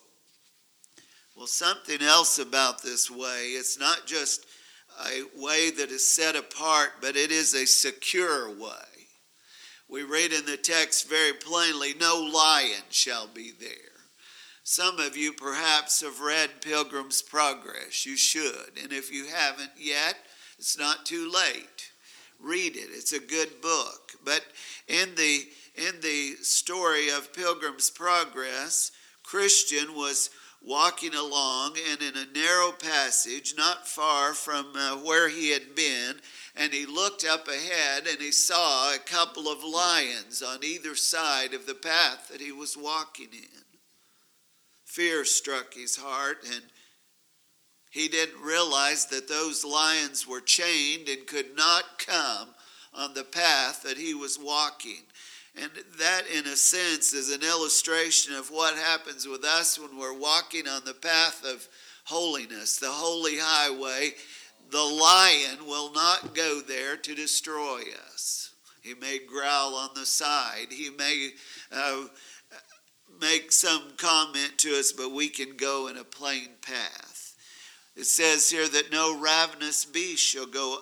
Well, 1.34 1.46
something 1.46 2.02
else 2.02 2.38
about 2.38 2.82
this 2.82 3.10
way, 3.10 3.52
it's 3.52 3.78
not 3.78 4.06
just 4.06 4.44
a 5.06 5.22
way 5.40 5.70
that 5.70 5.90
is 5.90 6.14
set 6.14 6.36
apart, 6.36 6.90
but 7.00 7.16
it 7.16 7.30
is 7.30 7.54
a 7.54 7.66
secure 7.66 8.50
way. 8.50 8.89
We 9.90 10.04
read 10.04 10.32
in 10.32 10.46
the 10.46 10.56
text 10.56 11.08
very 11.08 11.32
plainly 11.32 11.94
no 11.98 12.20
lion 12.20 12.84
shall 12.90 13.26
be 13.26 13.50
there. 13.58 13.68
Some 14.62 15.00
of 15.00 15.16
you 15.16 15.32
perhaps 15.32 16.00
have 16.02 16.20
read 16.20 16.60
Pilgrim's 16.60 17.22
Progress. 17.22 18.06
You 18.06 18.16
should. 18.16 18.78
And 18.80 18.92
if 18.92 19.12
you 19.12 19.26
haven't 19.26 19.72
yet, 19.76 20.14
it's 20.58 20.78
not 20.78 21.04
too 21.06 21.28
late. 21.28 21.90
Read 22.38 22.76
it. 22.76 22.90
It's 22.92 23.12
a 23.12 23.18
good 23.18 23.60
book. 23.60 24.12
But 24.24 24.44
in 24.86 25.16
the 25.16 25.48
in 25.74 26.00
the 26.02 26.36
story 26.42 27.08
of 27.08 27.32
Pilgrim's 27.32 27.90
Progress, 27.90 28.92
Christian 29.24 29.94
was 29.94 30.30
walking 30.62 31.14
along 31.14 31.76
and 31.90 32.02
in 32.02 32.16
a 32.16 32.38
narrow 32.38 32.70
passage 32.70 33.54
not 33.56 33.88
far 33.88 34.34
from 34.34 34.72
uh, 34.76 34.96
where 34.96 35.28
he 35.28 35.50
had 35.50 35.74
been 35.74 36.16
and 36.56 36.72
he 36.72 36.86
looked 36.86 37.24
up 37.24 37.48
ahead 37.48 38.06
and 38.06 38.18
he 38.18 38.32
saw 38.32 38.94
a 38.94 38.98
couple 38.98 39.48
of 39.50 39.62
lions 39.62 40.42
on 40.42 40.64
either 40.64 40.94
side 40.94 41.54
of 41.54 41.66
the 41.66 41.74
path 41.74 42.28
that 42.30 42.40
he 42.40 42.52
was 42.52 42.76
walking 42.76 43.28
in 43.32 43.64
fear 44.84 45.24
struck 45.24 45.74
his 45.74 45.96
heart 45.96 46.38
and 46.52 46.62
he 47.90 48.08
didn't 48.08 48.42
realize 48.42 49.06
that 49.06 49.28
those 49.28 49.64
lions 49.64 50.26
were 50.26 50.40
chained 50.40 51.08
and 51.08 51.26
could 51.26 51.56
not 51.56 51.84
come 51.98 52.48
on 52.92 53.14
the 53.14 53.24
path 53.24 53.82
that 53.84 53.96
he 53.96 54.14
was 54.14 54.38
walking 54.38 55.02
and 55.60 55.70
that, 55.98 56.22
in 56.32 56.46
a 56.46 56.56
sense, 56.56 57.12
is 57.12 57.34
an 57.34 57.42
illustration 57.42 58.34
of 58.34 58.50
what 58.50 58.76
happens 58.76 59.26
with 59.26 59.44
us 59.44 59.78
when 59.78 59.98
we're 59.98 60.16
walking 60.16 60.68
on 60.68 60.82
the 60.84 60.94
path 60.94 61.44
of 61.44 61.68
holiness, 62.04 62.78
the 62.78 62.88
holy 62.88 63.36
highway. 63.38 64.12
The 64.70 64.78
lion 64.78 65.66
will 65.66 65.92
not 65.92 66.34
go 66.34 66.60
there 66.60 66.96
to 66.96 67.14
destroy 67.14 67.82
us. 68.12 68.54
He 68.82 68.94
may 68.94 69.18
growl 69.18 69.74
on 69.74 69.90
the 69.94 70.06
side, 70.06 70.68
he 70.70 70.90
may 70.90 71.30
uh, 71.70 72.04
make 73.20 73.52
some 73.52 73.92
comment 73.98 74.58
to 74.58 74.70
us, 74.78 74.92
but 74.92 75.12
we 75.12 75.28
can 75.28 75.56
go 75.56 75.88
in 75.88 75.98
a 75.98 76.04
plain 76.04 76.48
path. 76.62 77.34
It 77.94 78.06
says 78.06 78.48
here 78.48 78.68
that 78.68 78.90
no 78.90 79.20
ravenous 79.20 79.84
beast 79.84 80.24
shall 80.24 80.46
go 80.46 80.78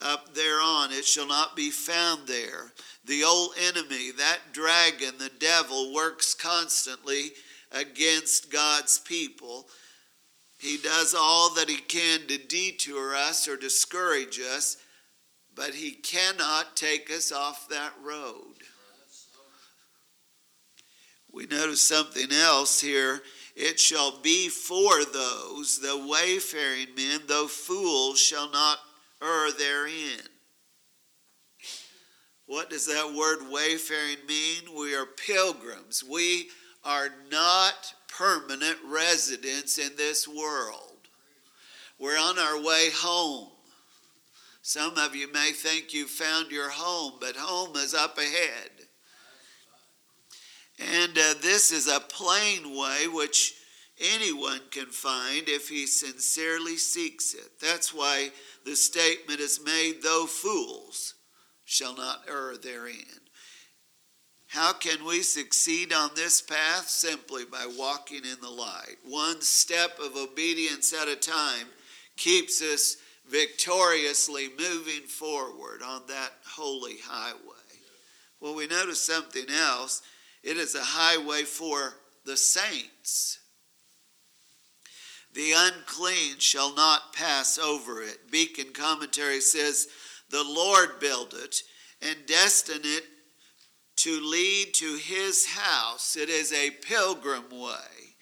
up 0.00 0.34
thereon, 0.34 0.92
it 0.92 1.04
shall 1.04 1.26
not 1.28 1.56
be 1.56 1.70
found 1.70 2.26
there 2.26 2.72
the 3.06 3.22
old 3.22 3.52
enemy, 3.68 4.10
that 4.18 4.52
dragon, 4.52 5.14
the 5.18 5.30
devil, 5.38 5.94
works 5.94 6.34
constantly 6.34 7.30
against 7.70 8.50
God's 8.50 8.98
people. 8.98 9.68
He 10.58 10.78
does 10.78 11.14
all 11.14 11.54
that 11.54 11.68
he 11.68 11.76
can 11.76 12.26
to 12.28 12.38
detour 12.38 13.14
us 13.14 13.46
or 13.46 13.56
discourage 13.56 14.40
us, 14.40 14.78
but 15.54 15.74
he 15.74 15.90
cannot 15.92 16.76
take 16.76 17.10
us 17.10 17.30
off 17.30 17.68
that 17.68 17.92
road. 18.02 18.54
We 21.30 21.46
notice 21.46 21.82
something 21.82 22.32
else 22.32 22.80
here. 22.80 23.20
It 23.54 23.78
shall 23.78 24.18
be 24.20 24.48
for 24.48 25.04
those, 25.04 25.78
the 25.78 26.06
wayfaring 26.10 26.94
men, 26.96 27.22
though 27.26 27.48
fools 27.48 28.18
shall 28.18 28.50
not 28.50 28.78
err 29.22 29.52
therein. 29.52 30.20
What 32.46 32.70
does 32.70 32.86
that 32.86 33.14
word 33.14 33.50
wayfaring 33.50 34.26
mean? 34.26 34.74
We 34.78 34.94
are 34.94 35.04
pilgrims. 35.06 36.04
We 36.04 36.48
are 36.84 37.08
not 37.30 37.92
permanent 38.16 38.78
residence 38.84 39.78
in 39.78 39.96
this 39.96 40.26
world. 40.26 41.08
We're 41.98 42.18
on 42.18 42.38
our 42.38 42.62
way 42.62 42.88
home. 42.94 43.48
Some 44.62 44.96
of 44.98 45.14
you 45.14 45.32
may 45.32 45.52
think 45.52 45.92
you 45.94 46.06
found 46.06 46.50
your 46.50 46.70
home, 46.70 47.14
but 47.20 47.36
home 47.36 47.76
is 47.76 47.94
up 47.94 48.18
ahead. 48.18 48.70
And 50.78 51.16
uh, 51.16 51.34
this 51.40 51.70
is 51.70 51.88
a 51.88 52.00
plain 52.00 52.76
way 52.76 53.08
which 53.08 53.54
anyone 53.98 54.60
can 54.70 54.86
find 54.86 55.48
if 55.48 55.68
he 55.68 55.86
sincerely 55.86 56.76
seeks 56.76 57.32
it. 57.32 57.60
That's 57.60 57.94
why 57.94 58.30
the 58.64 58.76
statement 58.76 59.40
is 59.40 59.60
made, 59.64 60.02
though 60.02 60.26
fools 60.26 61.14
shall 61.64 61.96
not 61.96 62.24
err 62.28 62.56
therein. 62.56 63.25
How 64.56 64.72
can 64.72 65.04
we 65.04 65.22
succeed 65.22 65.92
on 65.92 66.12
this 66.16 66.40
path? 66.40 66.88
Simply 66.88 67.44
by 67.44 67.70
walking 67.78 68.22
in 68.24 68.40
the 68.40 68.48
light. 68.48 68.96
One 69.04 69.42
step 69.42 69.98
of 70.02 70.16
obedience 70.16 70.94
at 70.94 71.08
a 71.08 71.14
time 71.14 71.66
keeps 72.16 72.62
us 72.62 72.96
victoriously 73.28 74.48
moving 74.58 75.02
forward 75.02 75.82
on 75.84 76.04
that 76.08 76.30
holy 76.46 76.96
highway. 77.04 77.36
Well, 78.40 78.54
we 78.54 78.66
notice 78.66 79.02
something 79.02 79.44
else. 79.50 80.00
It 80.42 80.56
is 80.56 80.74
a 80.74 80.82
highway 80.82 81.42
for 81.42 81.92
the 82.24 82.38
saints. 82.38 83.40
The 85.34 85.52
unclean 85.54 86.38
shall 86.38 86.74
not 86.74 87.12
pass 87.12 87.58
over 87.58 88.00
it. 88.00 88.30
Beacon 88.30 88.72
commentary 88.72 89.42
says, 89.42 89.88
the 90.30 90.44
Lord 90.44 90.98
built 90.98 91.34
it 91.34 91.56
and 92.00 92.16
destined 92.26 92.86
it 92.86 93.04
to 93.96 94.20
lead 94.20 94.74
to 94.74 94.96
his 94.96 95.46
house. 95.46 96.16
It 96.16 96.28
is 96.28 96.52
a 96.52 96.70
pilgrim 96.70 97.50
way. 97.50 98.14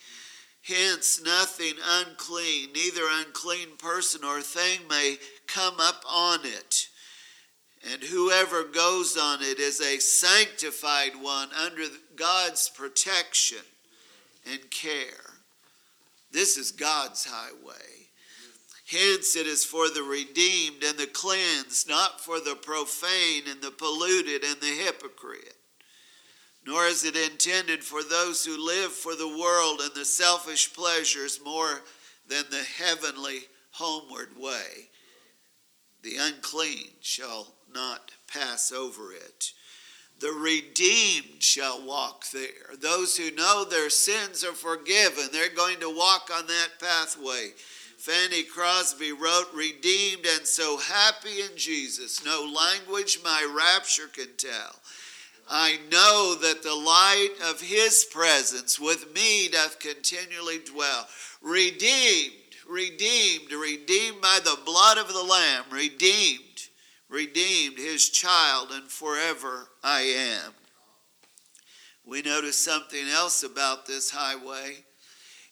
Hence, 0.63 1.21
nothing 1.23 1.75
unclean, 1.87 2.73
neither 2.73 3.03
unclean 3.11 3.77
person 3.77 4.25
or 4.25 4.41
thing 4.41 4.81
may 4.89 5.19
come 5.47 5.75
up 5.79 6.03
on 6.09 6.41
it. 6.45 6.89
And 7.93 8.03
whoever 8.03 8.65
goes 8.65 9.19
on 9.19 9.43
it 9.43 9.59
is 9.59 9.81
a 9.81 9.99
sanctified 9.99 11.13
one 11.21 11.49
under 11.53 11.83
God's 12.17 12.71
protection 12.71 13.59
and 14.51 14.71
care. 14.71 15.35
This 16.33 16.57
is 16.57 16.73
God's 16.73 17.27
highway. 17.29 18.09
Hence, 18.87 19.37
it 19.37 19.47
is 19.47 19.65
for 19.65 19.89
the 19.89 20.03
redeemed 20.03 20.83
and 20.83 20.99
the 20.99 21.07
cleansed, 21.07 21.89
not 21.89 22.21
for 22.21 22.41
the 22.41 22.55
profane 22.55 23.43
and 23.51 23.61
the 23.61 23.71
polluted 23.71 24.45
and 24.45 24.61
the 24.61 24.67
hypocrite. 24.67 25.57
Nor 26.66 26.87
is 26.87 27.05
it 27.05 27.16
intended 27.16 27.85
for 27.85 28.03
those 28.03 28.44
who 28.44 28.64
live 28.64 28.92
for 28.92 29.14
the 29.14 29.29
world 29.29 29.81
and 29.83 29.94
the 29.94 30.05
selfish 30.05 30.72
pleasures 30.72 31.40
more 31.44 31.83
than 32.27 32.44
the 32.50 32.62
heavenly 32.62 33.40
homeward 33.72 34.31
way. 34.38 34.88
The 36.03 36.16
unclean 36.16 36.90
shall 37.00 37.55
not 37.72 38.12
pass 38.33 38.72
over 38.72 39.12
it. 39.12 39.53
The 40.20 40.33
redeemed 40.33 41.42
shall 41.42 41.85
walk 41.85 42.31
there. 42.31 42.77
Those 42.81 43.16
who 43.16 43.31
know 43.33 43.64
their 43.64 43.90
sins 43.90 44.44
are 44.44 44.53
forgiven, 44.53 45.29
they're 45.33 45.55
going 45.55 45.81
to 45.81 45.94
walk 45.94 46.31
on 46.35 46.46
that 46.46 46.68
pathway. 46.81 47.50
Fanny 47.98 48.42
Crosby 48.42 49.12
wrote, 49.12 49.46
Redeemed 49.55 50.27
and 50.27 50.46
so 50.46 50.77
happy 50.77 51.40
in 51.40 51.57
Jesus, 51.57 52.24
no 52.24 52.42
language 52.42 53.20
my 53.24 53.50
rapture 53.50 54.09
can 54.12 54.37
tell. 54.37 54.77
I 55.48 55.78
know 55.90 56.37
that 56.40 56.62
the 56.62 56.74
light 56.74 57.50
of 57.50 57.61
his 57.61 58.04
presence 58.04 58.80
with 58.80 59.14
me 59.14 59.48
doth 59.48 59.78
continually 59.78 60.59
dwell. 60.59 61.07
Redeemed, 61.42 62.33
redeemed, 62.68 63.52
redeemed 63.52 64.20
by 64.20 64.40
the 64.42 64.59
blood 64.64 64.98
of 64.98 65.09
the 65.09 65.22
Lamb, 65.22 65.64
redeemed, 65.70 66.68
redeemed, 67.09 67.78
his 67.78 68.09
child, 68.09 68.68
and 68.72 68.88
forever 68.90 69.68
I 69.83 70.00
am. 70.00 70.52
We 72.07 72.22
notice 72.22 72.59
something 72.59 73.09
else 73.09 73.42
about 73.42 73.87
this 73.87 74.11
highway. 74.11 74.85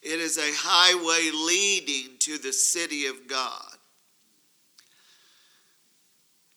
It 0.03 0.21
is 0.21 0.37
a 0.37 0.51
highway 0.55 1.31
leading 1.33 2.19
to 2.21 2.39
the 2.39 2.53
city 2.53 3.07
of 3.07 3.29
God. 3.29 3.77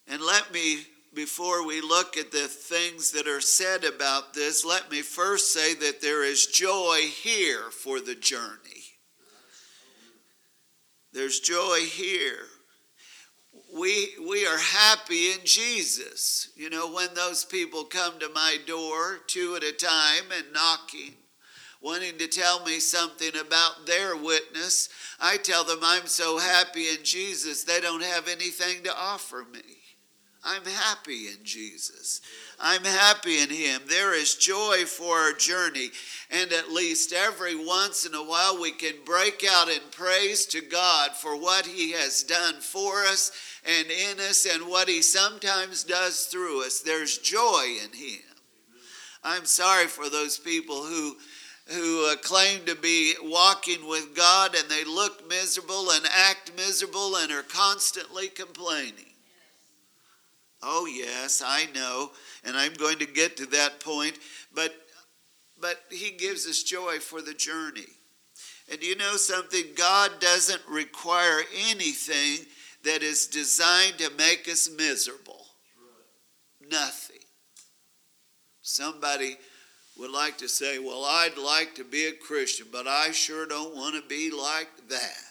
And 0.08 0.22
let 0.22 0.54
me, 0.54 0.80
before 1.16 1.66
we 1.66 1.82
look 1.82 2.18
at 2.18 2.32
the 2.32 2.48
things 2.48 3.12
that 3.12 3.28
are 3.28 3.42
said 3.42 3.84
about 3.84 4.34
this, 4.34 4.66
let 4.66 4.92
me 4.92 5.02
first 5.02 5.54
say 5.54 5.74
that 5.76 6.02
there 6.02 6.24
is 6.24 6.46
joy 6.46 7.00
here 7.24 7.72
for 7.72 8.02
the 8.02 8.16
journey. 8.16 8.84
There's 11.14 11.40
joy 11.40 11.80
here. 11.80 12.40
we 13.74 14.10
we 14.28 14.46
are 14.46 14.58
happy 14.58 15.32
in 15.32 15.40
Jesus. 15.46 16.50
You 16.56 16.70
know, 16.70 16.92
when 16.92 17.14
those 17.14 17.46
people 17.46 17.86
come 17.86 18.20
to 18.20 18.30
my 18.30 18.58
door 18.68 19.20
two 19.26 19.56
at 19.56 19.64
a 19.64 19.72
time 19.72 20.26
and 20.36 20.54
knocking, 20.54 21.14
wanting 21.82 22.18
to 22.18 22.28
tell 22.28 22.64
me 22.66 22.80
something 22.80 23.32
about 23.40 23.86
their 23.86 24.16
witness, 24.18 24.90
I 25.20 25.38
tell 25.38 25.64
them 25.64 25.80
I'm 25.82 26.08
so 26.08 26.38
happy 26.38 26.90
in 26.90 27.04
Jesus 27.04 27.64
they 27.64 27.80
don't 27.80 28.04
have 28.04 28.28
anything 28.28 28.84
to 28.84 28.94
offer 28.94 29.46
me. 29.52 29.75
I'm 30.46 30.64
happy 30.64 31.28
in 31.28 31.44
Jesus. 31.44 32.22
I'm 32.60 32.84
happy 32.84 33.42
in 33.42 33.50
Him. 33.50 33.82
There 33.88 34.14
is 34.14 34.36
joy 34.36 34.86
for 34.86 35.18
our 35.18 35.34
journey. 35.34 35.90
And 36.30 36.54
at 36.54 36.72
least 36.72 37.14
every 37.14 37.56
once 37.56 38.06
in 38.06 38.14
a 38.14 38.24
while, 38.24 38.62
we 38.62 38.72
can 38.72 38.94
break 39.06 39.44
out 39.50 39.70
in 39.70 39.82
praise 39.90 40.46
to 40.48 40.62
God 40.62 41.14
for 41.14 41.36
what 41.36 41.66
He 41.66 41.94
has 41.94 42.22
done 42.22 42.56
for 42.60 43.04
us 43.06 43.32
and 43.66 43.88
in 43.90 44.20
us 44.20 44.46
and 44.46 44.68
what 44.68 44.88
He 44.88 45.02
sometimes 45.02 45.84
does 45.84 46.26
through 46.26 46.64
us. 46.64 46.80
There's 46.80 47.18
joy 47.18 47.78
in 47.84 47.98
Him. 47.98 48.22
I'm 49.24 49.46
sorry 49.46 49.88
for 49.88 50.10
those 50.10 50.38
people 50.38 50.84
who 50.84 51.16
who 51.68 52.12
uh, 52.12 52.16
claim 52.18 52.64
to 52.66 52.76
be 52.76 53.16
walking 53.24 53.88
with 53.88 54.16
God 54.16 54.54
and 54.54 54.70
they 54.70 54.84
look 54.84 55.28
miserable 55.28 55.90
and 55.90 56.06
act 56.30 56.52
miserable 56.56 57.16
and 57.16 57.32
are 57.32 57.42
constantly 57.42 58.28
complaining. 58.28 59.15
Oh, 60.68 60.88
yes, 60.88 61.44
I 61.46 61.68
know, 61.76 62.12
and 62.44 62.58
I'm 62.58 62.74
going 62.74 62.98
to 62.98 63.06
get 63.06 63.38
to 63.38 63.46
that 63.48 63.80
point, 63.80 64.18
but, 64.54 64.74
but 65.62 65.84
He 65.92 66.10
gives 66.12 66.48
us 66.48 66.64
joy 66.64 66.98
for 67.00 67.22
the 67.22 67.36
journey. 67.36 67.86
And 68.72 68.84
you 68.84 68.96
know 68.96 69.16
something? 69.16 69.64
God 69.76 70.20
doesn't 70.20 70.62
require 70.68 71.42
anything 71.70 72.48
that 72.84 73.04
is 73.04 73.28
designed 73.28 74.00
to 74.00 74.10
make 74.18 74.50
us 74.50 74.70
miserable. 74.76 75.46
Nothing. 76.72 77.18
Somebody 78.64 79.38
would 79.98 80.10
like 80.10 80.40
to 80.40 80.50
say, 80.50 80.80
Well, 80.80 81.06
I'd 81.06 81.38
like 81.38 81.76
to 81.76 81.84
be 81.84 82.08
a 82.08 82.12
Christian, 82.12 82.68
but 82.72 82.88
I 82.88 83.12
sure 83.12 83.46
don't 83.46 83.76
want 83.76 83.96
to 83.96 84.08
be 84.08 84.32
like 84.32 84.70
that. 84.90 85.25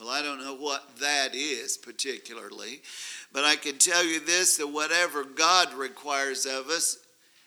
Well, 0.00 0.10
I 0.10 0.22
don't 0.22 0.40
know 0.40 0.54
what 0.54 0.96
that 1.00 1.34
is 1.34 1.76
particularly, 1.76 2.82
but 3.32 3.44
I 3.44 3.56
can 3.56 3.78
tell 3.78 4.04
you 4.04 4.20
this 4.20 4.56
that 4.56 4.68
whatever 4.68 5.24
God 5.24 5.74
requires 5.74 6.46
of 6.46 6.68
us, 6.68 6.98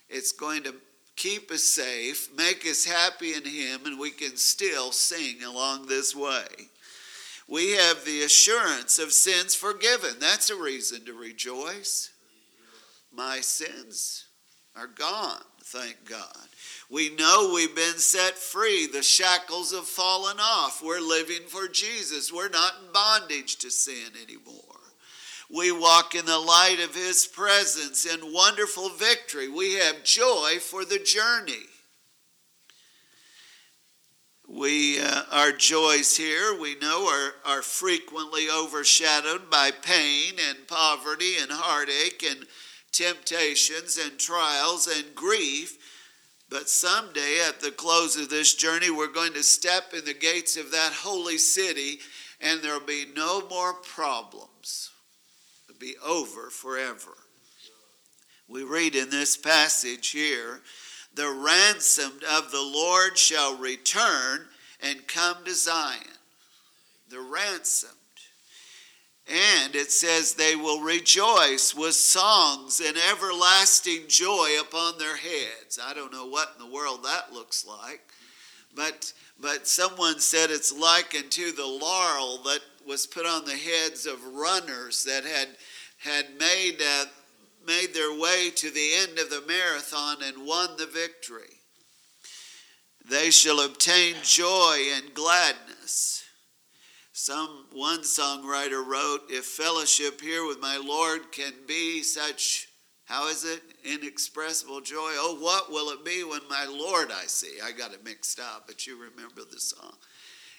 it's 0.10 0.34
going 0.34 0.64
to 0.64 0.76
keep 1.16 1.50
us 1.50 1.64
safe, 1.64 2.30
make 2.36 2.66
us 2.66 2.84
happy 2.84 3.34
in 3.34 3.46
Him, 3.46 3.86
and 3.86 3.98
we 3.98 4.12
can 4.12 4.36
still 4.36 4.92
sing 4.92 5.44
along 5.44 5.88
this 5.88 6.14
way. 6.14 6.46
We 7.48 7.72
have 7.72 8.04
the 8.06 8.24
assurance 8.24 9.00
of 9.00 9.14
sins 9.14 9.56
forgiven. 9.56 10.16
That's 10.20 10.50
a 10.50 10.56
reason 10.56 11.06
to 11.06 11.14
rejoice. 11.14 12.12
My 13.14 13.40
sins 13.40 14.26
are 14.76 14.88
gone, 14.88 15.44
thank 15.64 15.98
God. 16.08 16.48
We 16.91 17.15
know 17.15 17.51
we've 17.54 17.73
been 17.73 17.99
set 17.99 18.38
free. 18.38 18.86
The 18.86 19.01
shackles 19.01 19.73
have 19.73 19.86
fallen 19.86 20.38
off. 20.41 20.84
We're 20.84 20.99
living 20.99 21.47
for 21.47 21.69
Jesus. 21.69 22.34
We're 22.34 22.49
not 22.49 22.73
in 22.86 22.91
bondage 22.91 23.56
to 23.60 23.71
sin 23.71 24.12
anymore. 24.21 24.56
We 25.49 25.71
walk 25.71 26.15
in 26.15 26.25
the 26.25 26.38
light 26.38 26.80
of 26.84 26.93
His 26.93 27.25
presence 27.25 28.06
in 28.06 28.34
wonderful 28.34 28.89
victory. 28.89 29.47
We 29.47 29.75
have 29.75 30.04
joy 30.04 30.58
for 30.60 30.84
the 30.84 30.99
journey. 30.99 31.65
We, 34.45 34.99
uh, 34.99 35.21
our 35.32 35.54
joys 35.54 36.17
here, 36.17 36.60
we 36.60 36.75
know, 36.75 37.08
are, 37.08 37.54
are 37.54 37.62
frequently 37.62 38.49
overshadowed 38.49 39.49
by 39.49 39.71
pain 39.71 40.34
and 40.49 40.67
poverty 40.67 41.36
and 41.41 41.51
heartache 41.51 42.21
and 42.30 42.45
temptations 42.91 43.97
and 43.97 44.19
trials 44.19 44.88
and 44.88 45.15
grief. 45.15 45.77
But 46.52 46.68
someday, 46.68 47.40
at 47.48 47.62
the 47.62 47.72
close 47.72 48.18
of 48.18 48.30
this 48.30 48.54
journey, 48.54 48.92
we're 48.92 49.08
going 49.08 49.34
to 49.34 49.42
step 49.42 49.94
in 49.98 50.04
the 50.04 50.14
gates 50.14 50.58
of 50.58 50.72
that 50.72 50.92
holy 50.92 51.38
city 51.38 52.00
and 52.42 52.62
there'll 52.62 52.82
be 52.82 53.06
no 53.16 53.48
more 53.48 53.74
problems. 53.74 54.92
It'll 55.70 55.80
be 55.80 55.96
over 56.06 56.50
forever. 56.50 57.14
We 58.50 58.64
read 58.64 58.96
in 58.96 59.10
this 59.10 59.38
passage 59.38 60.10
here 60.10 60.60
the 61.14 61.30
ransomed 61.30 62.24
of 62.24 62.52
the 62.52 62.62
Lord 62.62 63.18
shall 63.18 63.56
return 63.56 64.46
and 64.82 65.08
come 65.08 65.38
to 65.46 65.54
Zion. 65.54 66.02
The 67.10 67.22
ransomed. 67.22 67.94
And 69.32 69.76
it 69.76 69.91
says 69.91 70.34
they 70.34 70.58
will 70.58 70.82
rejoice 70.82 71.74
with 71.74 71.94
songs 71.94 72.82
and 72.82 72.98
everlasting 73.12 74.02
joy 74.10 74.58
upon 74.60 74.98
their 74.98 75.15
heads. 75.15 75.80
I 75.82 75.94
don't 75.94 76.12
know 76.12 76.28
what 76.28 76.54
in 76.58 76.65
the 76.65 76.74
world 76.74 77.04
that 77.04 77.32
looks 77.32 77.65
like, 77.65 78.02
but 78.76 79.13
but 79.39 79.67
someone 79.67 80.20
said 80.20 80.52
it's 80.52 80.72
likened 80.72 81.32
to 81.32 81.52
the 81.52 81.65
laurel 81.65 82.44
that 82.44 82.60
was 82.86 83.08
put 83.08 83.26
on 83.26 83.46
the 83.46 83.56
heads 83.56 84.06
of 84.06 84.24
runners 84.34 85.06
that 85.06 85.24
had 85.24 85.48
had 86.00 86.38
made 86.38 86.82
uh, 86.86 87.06
made 87.65 87.94
their 87.94 88.20
way 88.20 88.50
to 88.56 88.70
the 88.70 88.91
end 88.96 89.17
of 89.17 89.30
the 89.30 89.44
marathon 89.48 90.17
and 90.24 90.46
won 90.46 90.70
the 90.78 90.86
victory. 90.86 91.62
They 93.10 93.32
shall 93.32 93.62
obtain 93.62 94.15
joy 94.24 94.88
and 94.94 95.13
gladness. 95.13 96.20
Some 97.23 97.67
one 97.71 97.99
songwriter 97.99 98.84
wrote, 98.84 99.29
If 99.29 99.45
fellowship 99.45 100.21
here 100.21 100.47
with 100.47 100.60
my 100.60 100.81
Lord 100.84 101.31
can 101.31 101.53
be 101.67 102.01
such, 102.01 102.67
how 103.05 103.27
is 103.27 103.45
it? 103.45 103.62
Inexpressible 103.86 104.81
joy. 104.81 104.95
Oh, 104.97 105.38
what 105.39 105.71
will 105.71 105.91
it 105.91 106.03
be 106.03 106.23
when 106.23 106.41
my 106.49 106.65
Lord 106.65 107.12
I 107.12 107.27
see? 107.27 107.60
I 107.63 107.73
got 107.73 107.93
it 107.93 108.03
mixed 108.03 108.39
up, 108.39 108.63
but 108.65 108.88
you 108.88 108.95
remember 108.95 109.41
the 109.43 109.60
song. 109.60 109.93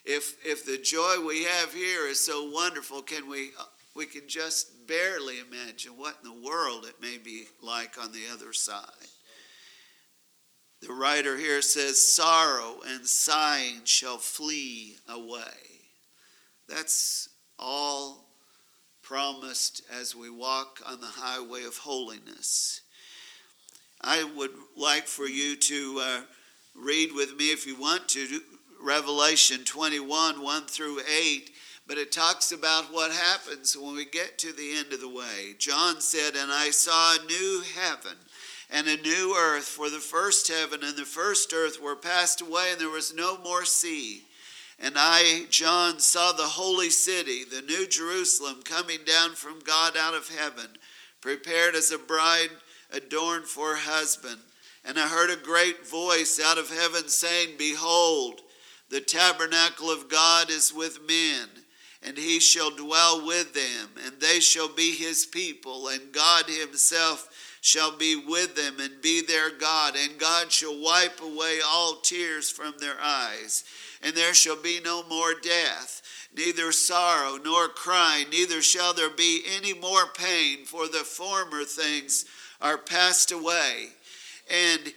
If, 0.04 0.36
if 0.46 0.64
the 0.64 0.78
joy 0.78 1.16
we 1.26 1.42
have 1.42 1.74
here 1.74 2.06
is 2.06 2.24
so 2.24 2.48
wonderful, 2.48 3.02
can 3.02 3.28
we 3.28 3.50
uh, 3.58 3.64
we 3.96 4.06
can 4.06 4.28
just 4.28 4.86
barely 4.86 5.40
imagine 5.40 5.96
what 5.96 6.18
in 6.22 6.30
the 6.30 6.48
world 6.48 6.86
it 6.86 7.02
may 7.02 7.18
be 7.18 7.46
like 7.60 8.00
on 8.00 8.12
the 8.12 8.22
other 8.32 8.52
side. 8.52 9.10
The 10.80 10.92
writer 10.92 11.36
here 11.36 11.60
says, 11.60 12.14
Sorrow 12.14 12.82
and 12.86 13.04
sighing 13.04 13.80
shall 13.82 14.18
flee 14.18 14.98
away. 15.08 15.71
That's 16.68 17.28
all 17.58 18.24
promised 19.02 19.82
as 19.92 20.14
we 20.14 20.30
walk 20.30 20.80
on 20.86 21.00
the 21.00 21.06
highway 21.06 21.64
of 21.64 21.78
holiness. 21.78 22.80
I 24.00 24.24
would 24.36 24.52
like 24.76 25.06
for 25.06 25.26
you 25.26 25.56
to 25.56 26.02
uh, 26.02 26.20
read 26.74 27.10
with 27.14 27.36
me, 27.36 27.52
if 27.52 27.66
you 27.66 27.78
want 27.78 28.08
to, 28.10 28.40
Revelation 28.82 29.64
21 29.64 30.42
1 30.42 30.66
through 30.66 31.00
8 31.00 31.50
but 31.86 31.98
it 31.98 32.12
talks 32.12 32.52
about 32.52 32.92
what 32.92 33.10
happens 33.10 33.76
when 33.76 33.94
we 33.94 34.04
get 34.04 34.38
to 34.38 34.52
the 34.52 34.76
end 34.76 34.92
of 34.92 35.00
the 35.00 35.08
way. 35.08 35.54
John 35.58 36.00
said, 36.00 36.36
And 36.36 36.50
I 36.52 36.70
saw 36.70 37.16
a 37.16 37.26
new 37.26 37.62
heaven 37.74 38.16
and 38.70 38.86
a 38.86 39.02
new 39.02 39.36
earth, 39.36 39.64
for 39.64 39.90
the 39.90 39.98
first 39.98 40.48
heaven 40.48 40.80
and 40.82 40.96
the 40.96 41.04
first 41.04 41.52
earth 41.52 41.82
were 41.82 41.96
passed 41.96 42.40
away, 42.40 42.70
and 42.72 42.80
there 42.80 42.88
was 42.88 43.14
no 43.14 43.36
more 43.38 43.64
sea. 43.64 44.22
And 44.78 44.94
I, 44.96 45.44
John, 45.50 46.00
saw 46.00 46.32
the 46.32 46.42
holy 46.42 46.90
city, 46.90 47.44
the 47.44 47.62
new 47.62 47.86
Jerusalem, 47.86 48.62
coming 48.64 48.98
down 49.06 49.34
from 49.34 49.60
God 49.60 49.96
out 49.96 50.14
of 50.14 50.28
heaven, 50.28 50.68
prepared 51.20 51.74
as 51.74 51.90
a 51.90 51.98
bride 51.98 52.50
adorned 52.90 53.46
for 53.46 53.70
her 53.70 53.90
husband. 53.90 54.38
And 54.84 54.98
I 54.98 55.06
heard 55.08 55.30
a 55.30 55.36
great 55.36 55.86
voice 55.86 56.40
out 56.44 56.58
of 56.58 56.70
heaven 56.70 57.08
saying, 57.08 57.50
Behold, 57.58 58.40
the 58.90 59.00
tabernacle 59.00 59.90
of 59.90 60.08
God 60.08 60.50
is 60.50 60.74
with 60.74 61.00
men 61.06 61.48
and 62.04 62.18
he 62.18 62.40
shall 62.40 62.70
dwell 62.70 63.24
with 63.24 63.54
them, 63.54 63.90
and 64.04 64.20
they 64.20 64.40
shall 64.40 64.68
be 64.68 64.92
his 64.92 65.24
people, 65.24 65.88
and 65.88 66.12
God 66.12 66.46
himself 66.46 67.28
shall 67.60 67.96
be 67.96 68.16
with 68.16 68.56
them 68.56 68.80
and 68.80 69.00
be 69.00 69.22
their 69.22 69.50
God, 69.50 69.94
and 69.96 70.18
God 70.18 70.50
shall 70.50 70.78
wipe 70.80 71.20
away 71.20 71.60
all 71.64 72.00
tears 72.00 72.50
from 72.50 72.74
their 72.78 72.96
eyes, 73.00 73.64
and 74.02 74.14
there 74.14 74.34
shall 74.34 74.60
be 74.60 74.80
no 74.84 75.02
more 75.08 75.34
death, 75.34 76.02
neither 76.36 76.72
sorrow 76.72 77.38
nor 77.42 77.68
crying, 77.68 78.26
neither 78.30 78.62
shall 78.62 78.94
there 78.94 79.10
be 79.10 79.42
any 79.56 79.74
more 79.74 80.06
pain, 80.16 80.64
for 80.64 80.86
the 80.88 81.04
former 81.04 81.64
things 81.64 82.24
are 82.60 82.78
passed 82.78 83.32
away. 83.32 83.88
And 84.50 84.92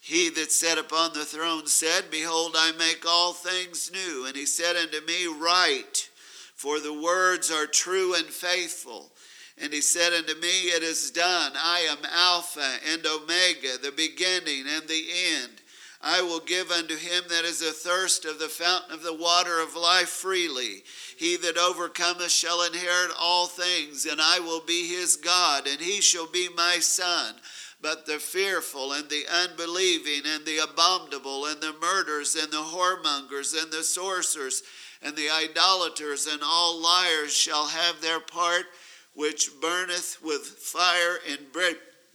he 0.00 0.28
that 0.30 0.52
sat 0.52 0.76
upon 0.76 1.14
the 1.14 1.24
throne 1.24 1.66
said, 1.66 2.10
Behold, 2.10 2.54
I 2.58 2.72
make 2.72 3.04
all 3.06 3.32
things 3.32 3.90
new. 3.90 4.26
And 4.26 4.36
he 4.36 4.44
said 4.44 4.76
unto 4.76 5.00
me, 5.06 5.26
Write 5.26 6.10
for 6.54 6.80
the 6.80 6.92
words 6.92 7.50
are 7.50 7.66
true 7.66 8.14
and 8.14 8.26
faithful. 8.26 9.12
And 9.56 9.72
he 9.72 9.80
said 9.80 10.12
unto 10.12 10.34
me, 10.40 10.68
It 10.68 10.82
is 10.82 11.10
done. 11.10 11.52
I 11.56 11.80
am 11.90 11.98
Alpha 12.10 12.78
and 12.92 13.06
Omega, 13.06 13.78
the 13.82 13.92
beginning 13.96 14.64
and 14.68 14.86
the 14.88 15.06
end. 15.42 15.60
I 16.06 16.20
will 16.20 16.40
give 16.40 16.70
unto 16.70 16.96
him 16.98 17.24
that 17.30 17.46
is 17.46 17.62
athirst 17.62 18.26
of 18.26 18.38
the 18.38 18.50
fountain 18.50 18.92
of 18.92 19.02
the 19.02 19.14
water 19.14 19.58
of 19.58 19.74
life 19.74 20.10
freely. 20.10 20.84
He 21.16 21.38
that 21.38 21.56
overcometh 21.56 22.30
shall 22.30 22.62
inherit 22.62 23.10
all 23.18 23.46
things, 23.46 24.04
and 24.04 24.20
I 24.20 24.38
will 24.38 24.60
be 24.60 24.86
his 24.86 25.16
God, 25.16 25.66
and 25.66 25.80
he 25.80 26.02
shall 26.02 26.26
be 26.26 26.50
my 26.54 26.78
son. 26.80 27.36
But 27.80 28.04
the 28.04 28.18
fearful 28.18 28.92
and 28.92 29.08
the 29.08 29.24
unbelieving 29.32 30.22
and 30.26 30.44
the 30.44 30.58
abominable 30.58 31.46
and 31.46 31.62
the 31.62 31.74
murderers 31.80 32.34
and 32.34 32.52
the 32.52 32.58
whoremongers 32.58 33.60
and 33.60 33.72
the 33.72 33.82
sorcerers 33.82 34.62
and 35.00 35.16
the 35.16 35.30
idolaters 35.30 36.26
and 36.26 36.42
all 36.44 36.82
liars 36.82 37.34
shall 37.34 37.68
have 37.68 38.02
their 38.02 38.20
part, 38.20 38.66
which 39.14 39.58
burneth 39.58 40.22
with 40.22 40.42
fire 40.42 41.18
and 41.26 41.46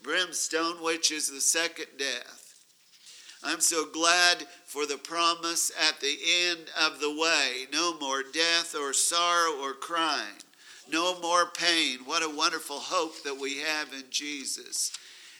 brimstone, 0.03 0.83
which 0.83 1.11
is 1.11 1.27
the 1.27 1.41
second 1.41 1.87
death. 1.97 2.38
I'm 3.43 3.61
so 3.61 3.85
glad 3.85 4.45
for 4.65 4.85
the 4.85 4.97
promise 4.97 5.71
at 5.89 6.01
the 6.01 6.17
end 6.47 6.69
of 6.79 6.99
the 6.99 7.11
way 7.11 7.67
no 7.71 7.97
more 7.97 8.21
death 8.21 8.75
or 8.75 8.91
sorrow 8.91 9.53
or 9.61 9.73
crying, 9.73 10.35
no 10.91 11.19
more 11.21 11.45
pain. 11.45 11.99
What 12.03 12.21
a 12.21 12.29
wonderful 12.29 12.79
hope 12.79 13.23
that 13.23 13.39
we 13.39 13.59
have 13.59 13.93
in 13.93 14.03
Jesus. 14.09 14.91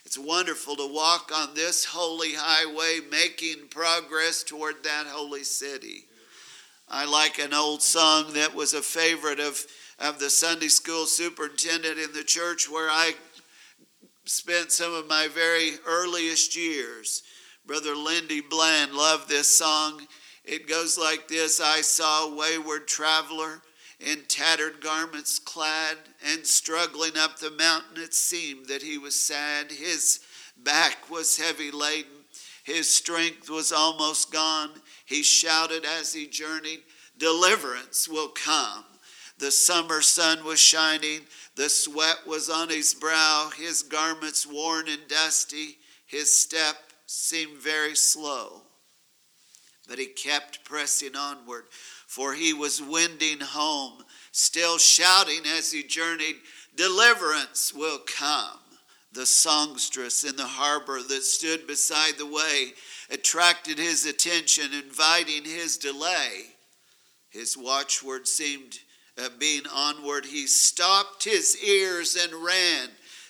It's 0.05 0.17
wonderful 0.17 0.77
to 0.77 0.91
walk 0.91 1.31
on 1.35 1.53
this 1.53 1.83
holy 1.83 2.33
highway, 2.33 2.99
making 3.12 3.67
progress 3.69 4.43
toward 4.43 4.81
that 4.83 5.05
holy 5.07 5.43
city. 5.43 6.05
I 6.88 7.05
like 7.05 7.38
an 7.38 7.53
old 7.53 7.83
song 7.83 8.33
that 8.33 8.55
was 8.55 8.73
a 8.73 8.81
favorite 8.81 9.41
of, 9.41 9.63
of 9.99 10.19
the 10.19 10.29
Sunday 10.29 10.69
school 10.69 11.05
superintendent 11.05 11.99
in 11.99 12.13
the 12.13 12.23
church 12.23 12.69
where 12.69 12.89
I 12.89 13.13
spent 14.23 14.71
some 14.71 14.93
of 14.93 15.07
my 15.07 15.27
very 15.27 15.73
earliest 15.85 16.55
years. 16.55 17.23
Brother 17.69 17.95
Lindy 17.95 18.41
Bland 18.41 18.93
loved 18.93 19.29
this 19.29 19.47
song. 19.47 20.01
It 20.43 20.67
goes 20.67 20.97
like 20.97 21.27
this 21.27 21.62
I 21.62 21.82
saw 21.82 22.25
a 22.25 22.36
wayward 22.36 22.88
traveler 22.88 23.62
in 23.99 24.23
tattered 24.27 24.82
garments 24.82 25.38
clad 25.38 25.97
and 26.25 26.47
struggling 26.47 27.15
up 27.15 27.38
the 27.38 27.51
mountain. 27.51 28.01
It 28.01 28.15
seemed 28.15 28.65
that 28.69 28.82
he 28.82 28.97
was 28.97 29.13
sad. 29.13 29.71
His 29.71 30.19
back 30.58 31.12
was 31.12 31.38
heavy 31.38 31.69
laden, 31.69 32.10
his 32.63 32.91
strength 32.91 33.51
was 33.51 33.71
almost 33.71 34.32
gone. 34.32 34.71
He 35.05 35.21
shouted 35.21 35.86
as 35.86 36.12
he 36.12 36.25
journeyed, 36.25 36.82
Deliverance 37.19 38.10
will 38.10 38.29
come. 38.29 38.84
The 39.38 39.51
summer 39.51 40.01
sun 40.01 40.43
was 40.43 40.60
shining, 40.60 41.21
the 41.55 41.69
sweat 41.69 42.25
was 42.25 42.49
on 42.49 42.69
his 42.69 42.95
brow, 42.95 43.51
his 43.55 43.84
garments 43.84 44.47
worn 44.47 44.88
and 44.88 45.08
dusty, 45.08 45.77
his 46.08 46.36
step 46.36 46.88
seemed 47.12 47.58
very 47.58 47.95
slow, 47.95 48.62
but 49.88 49.98
he 49.98 50.06
kept 50.06 50.63
pressing 50.63 51.15
onward, 51.15 51.63
for 52.06 52.36
he 52.36 52.54
was 52.54 52.84
wending 52.84 53.39
home, 53.39 54.04
still 54.32 54.78
shouting 54.78 55.41
as 55.58 55.72
he 55.72 55.82
journeyed, 55.82 56.36
Deliverance 56.76 57.74
will 57.74 57.98
come. 58.06 58.60
The 59.12 59.26
songstress 59.26 60.24
in 60.24 60.36
the 60.36 60.45
harbor 60.45 61.02
that 61.02 61.24
stood 61.24 61.65
beside 61.65 62.19
the 62.19 62.28
way 62.28 62.74
attracted 63.10 63.80
his 63.80 64.06
attention, 64.06 64.72
inviting 64.72 65.45
his 65.45 65.78
delay. 65.78 66.43
His 67.32 67.58
watchword 67.58 68.28
seemed 68.28 68.78
uh, 69.17 69.30
being 69.39 69.63
onward. 69.74 70.28
He 70.28 70.45
stopped 70.45 71.24
his 71.24 71.58
ears 71.63 72.15
and 72.15 72.32
ran 72.34 72.89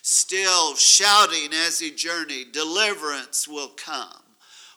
still 0.09 0.75
shouting 0.75 1.53
as 1.53 1.79
he 1.79 1.91
journeyed, 1.91 2.51
Deliverance 2.51 3.47
will 3.47 3.69
come. 3.69 4.23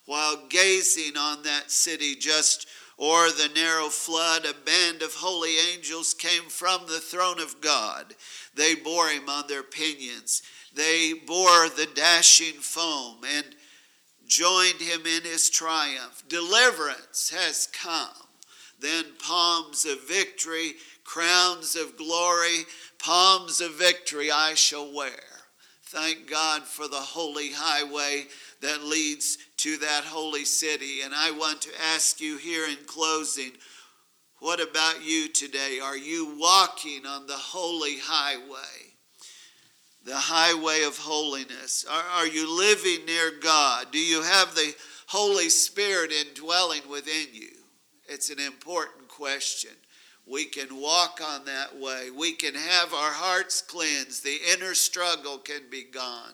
While 0.04 0.46
gazing 0.48 1.16
on 1.16 1.42
that 1.44 1.70
city 1.70 2.14
just 2.14 2.68
o'er 3.00 3.30
the 3.30 3.50
narrow 3.54 3.88
flood, 3.88 4.44
a 4.44 4.52
band 4.52 5.00
of 5.00 5.14
holy 5.14 5.54
angels 5.72 6.12
came 6.12 6.50
from 6.50 6.82
the 6.86 7.00
throne 7.00 7.40
of 7.40 7.62
God. 7.62 8.14
They 8.54 8.74
bore 8.74 9.08
him 9.08 9.28
on 9.30 9.44
their 9.48 9.62
pinions, 9.62 10.42
they 10.74 11.14
bore 11.26 11.68
the 11.68 11.88
dashing 11.94 12.60
foam 12.60 13.18
and 13.24 13.46
joined 14.26 14.80
him 14.80 15.06
in 15.06 15.22
his 15.22 15.48
triumph. 15.48 16.22
Deliverance 16.28 17.30
has 17.34 17.68
come. 17.72 18.08
Then 18.78 19.04
palms 19.18 19.86
of 19.86 20.08
victory, 20.08 20.74
crowns 21.04 21.76
of 21.76 21.96
glory, 21.96 22.64
palms 23.02 23.60
of 23.60 23.74
victory 23.74 24.30
I 24.30 24.54
shall 24.54 24.94
wear. 24.94 25.10
Thank 25.84 26.30
God 26.30 26.62
for 26.62 26.88
the 26.88 26.96
holy 26.96 27.50
highway 27.52 28.26
that 28.60 28.84
leads 28.84 29.38
to 29.58 29.76
that 29.78 30.04
holy 30.04 30.44
city. 30.44 31.02
And 31.04 31.12
I 31.14 31.32
want 31.32 31.60
to 31.62 31.70
ask 31.94 32.20
you 32.20 32.38
here 32.38 32.66
in 32.66 32.78
closing 32.86 33.52
what 34.38 34.60
about 34.60 35.04
you 35.04 35.28
today? 35.28 35.78
Are 35.80 35.96
you 35.96 36.36
walking 36.36 37.06
on 37.06 37.28
the 37.28 37.36
holy 37.36 37.98
highway? 38.02 38.96
The 40.04 40.16
highway 40.16 40.82
of 40.82 40.98
holiness. 40.98 41.84
Are, 41.88 42.02
are 42.16 42.26
you 42.26 42.58
living 42.58 43.06
near 43.06 43.30
God? 43.40 43.92
Do 43.92 44.00
you 44.00 44.20
have 44.20 44.56
the 44.56 44.74
Holy 45.06 45.48
Spirit 45.48 46.10
indwelling 46.10 46.82
within 46.90 47.26
you? 47.32 47.50
It's 48.08 48.30
an 48.30 48.40
important 48.40 49.06
question 49.06 49.70
we 50.26 50.44
can 50.44 50.80
walk 50.80 51.20
on 51.24 51.44
that 51.46 51.78
way. 51.78 52.10
We 52.10 52.32
can 52.32 52.54
have 52.54 52.94
our 52.94 53.12
hearts 53.12 53.60
cleansed. 53.60 54.24
The 54.24 54.38
inner 54.52 54.74
struggle 54.74 55.38
can 55.38 55.62
be 55.70 55.84
gone. 55.84 56.32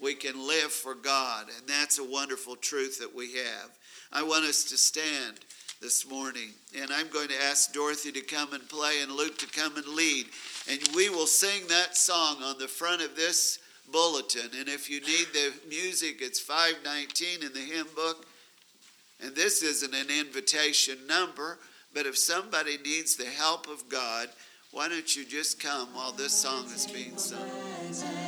We 0.00 0.14
can 0.14 0.46
live 0.46 0.72
for 0.72 0.94
God, 0.94 1.46
and 1.48 1.68
that's 1.68 1.98
a 1.98 2.04
wonderful 2.04 2.56
truth 2.56 2.98
that 3.00 3.14
we 3.14 3.34
have. 3.34 3.70
I 4.12 4.22
want 4.22 4.44
us 4.44 4.64
to 4.64 4.76
stand 4.76 5.40
this 5.80 6.08
morning, 6.08 6.50
and 6.80 6.90
I'm 6.92 7.08
going 7.08 7.28
to 7.28 7.42
ask 7.44 7.72
Dorothy 7.72 8.12
to 8.12 8.20
come 8.20 8.52
and 8.52 8.68
play 8.68 9.02
and 9.02 9.12
Luke 9.12 9.38
to 9.38 9.46
come 9.46 9.76
and 9.76 9.86
lead. 9.88 10.26
And 10.70 10.80
we 10.94 11.08
will 11.08 11.26
sing 11.26 11.66
that 11.68 11.96
song 11.96 12.42
on 12.42 12.58
the 12.58 12.68
front 12.68 13.02
of 13.02 13.16
this 13.16 13.58
bulletin. 13.92 14.50
And 14.58 14.68
if 14.68 14.90
you 14.90 15.00
need 15.00 15.26
the 15.32 15.52
music, 15.68 16.18
it's 16.20 16.40
519 16.40 17.44
in 17.44 17.52
the 17.52 17.60
hymn 17.60 17.86
book. 17.94 18.26
And 19.20 19.34
this 19.34 19.62
isn't 19.62 19.94
an 19.94 20.08
invitation 20.10 20.98
number. 21.08 21.58
But 21.94 22.06
if 22.06 22.16
somebody 22.16 22.78
needs 22.78 23.16
the 23.16 23.24
help 23.24 23.68
of 23.68 23.88
God, 23.88 24.28
why 24.70 24.88
don't 24.88 25.16
you 25.16 25.24
just 25.24 25.60
come 25.60 25.88
while 25.94 26.12
this 26.12 26.32
song 26.32 26.66
is 26.66 26.86
being 26.86 27.16
sung? 27.16 28.27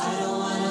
I 0.00 0.20
don't 0.20 0.38
wanna 0.38 0.63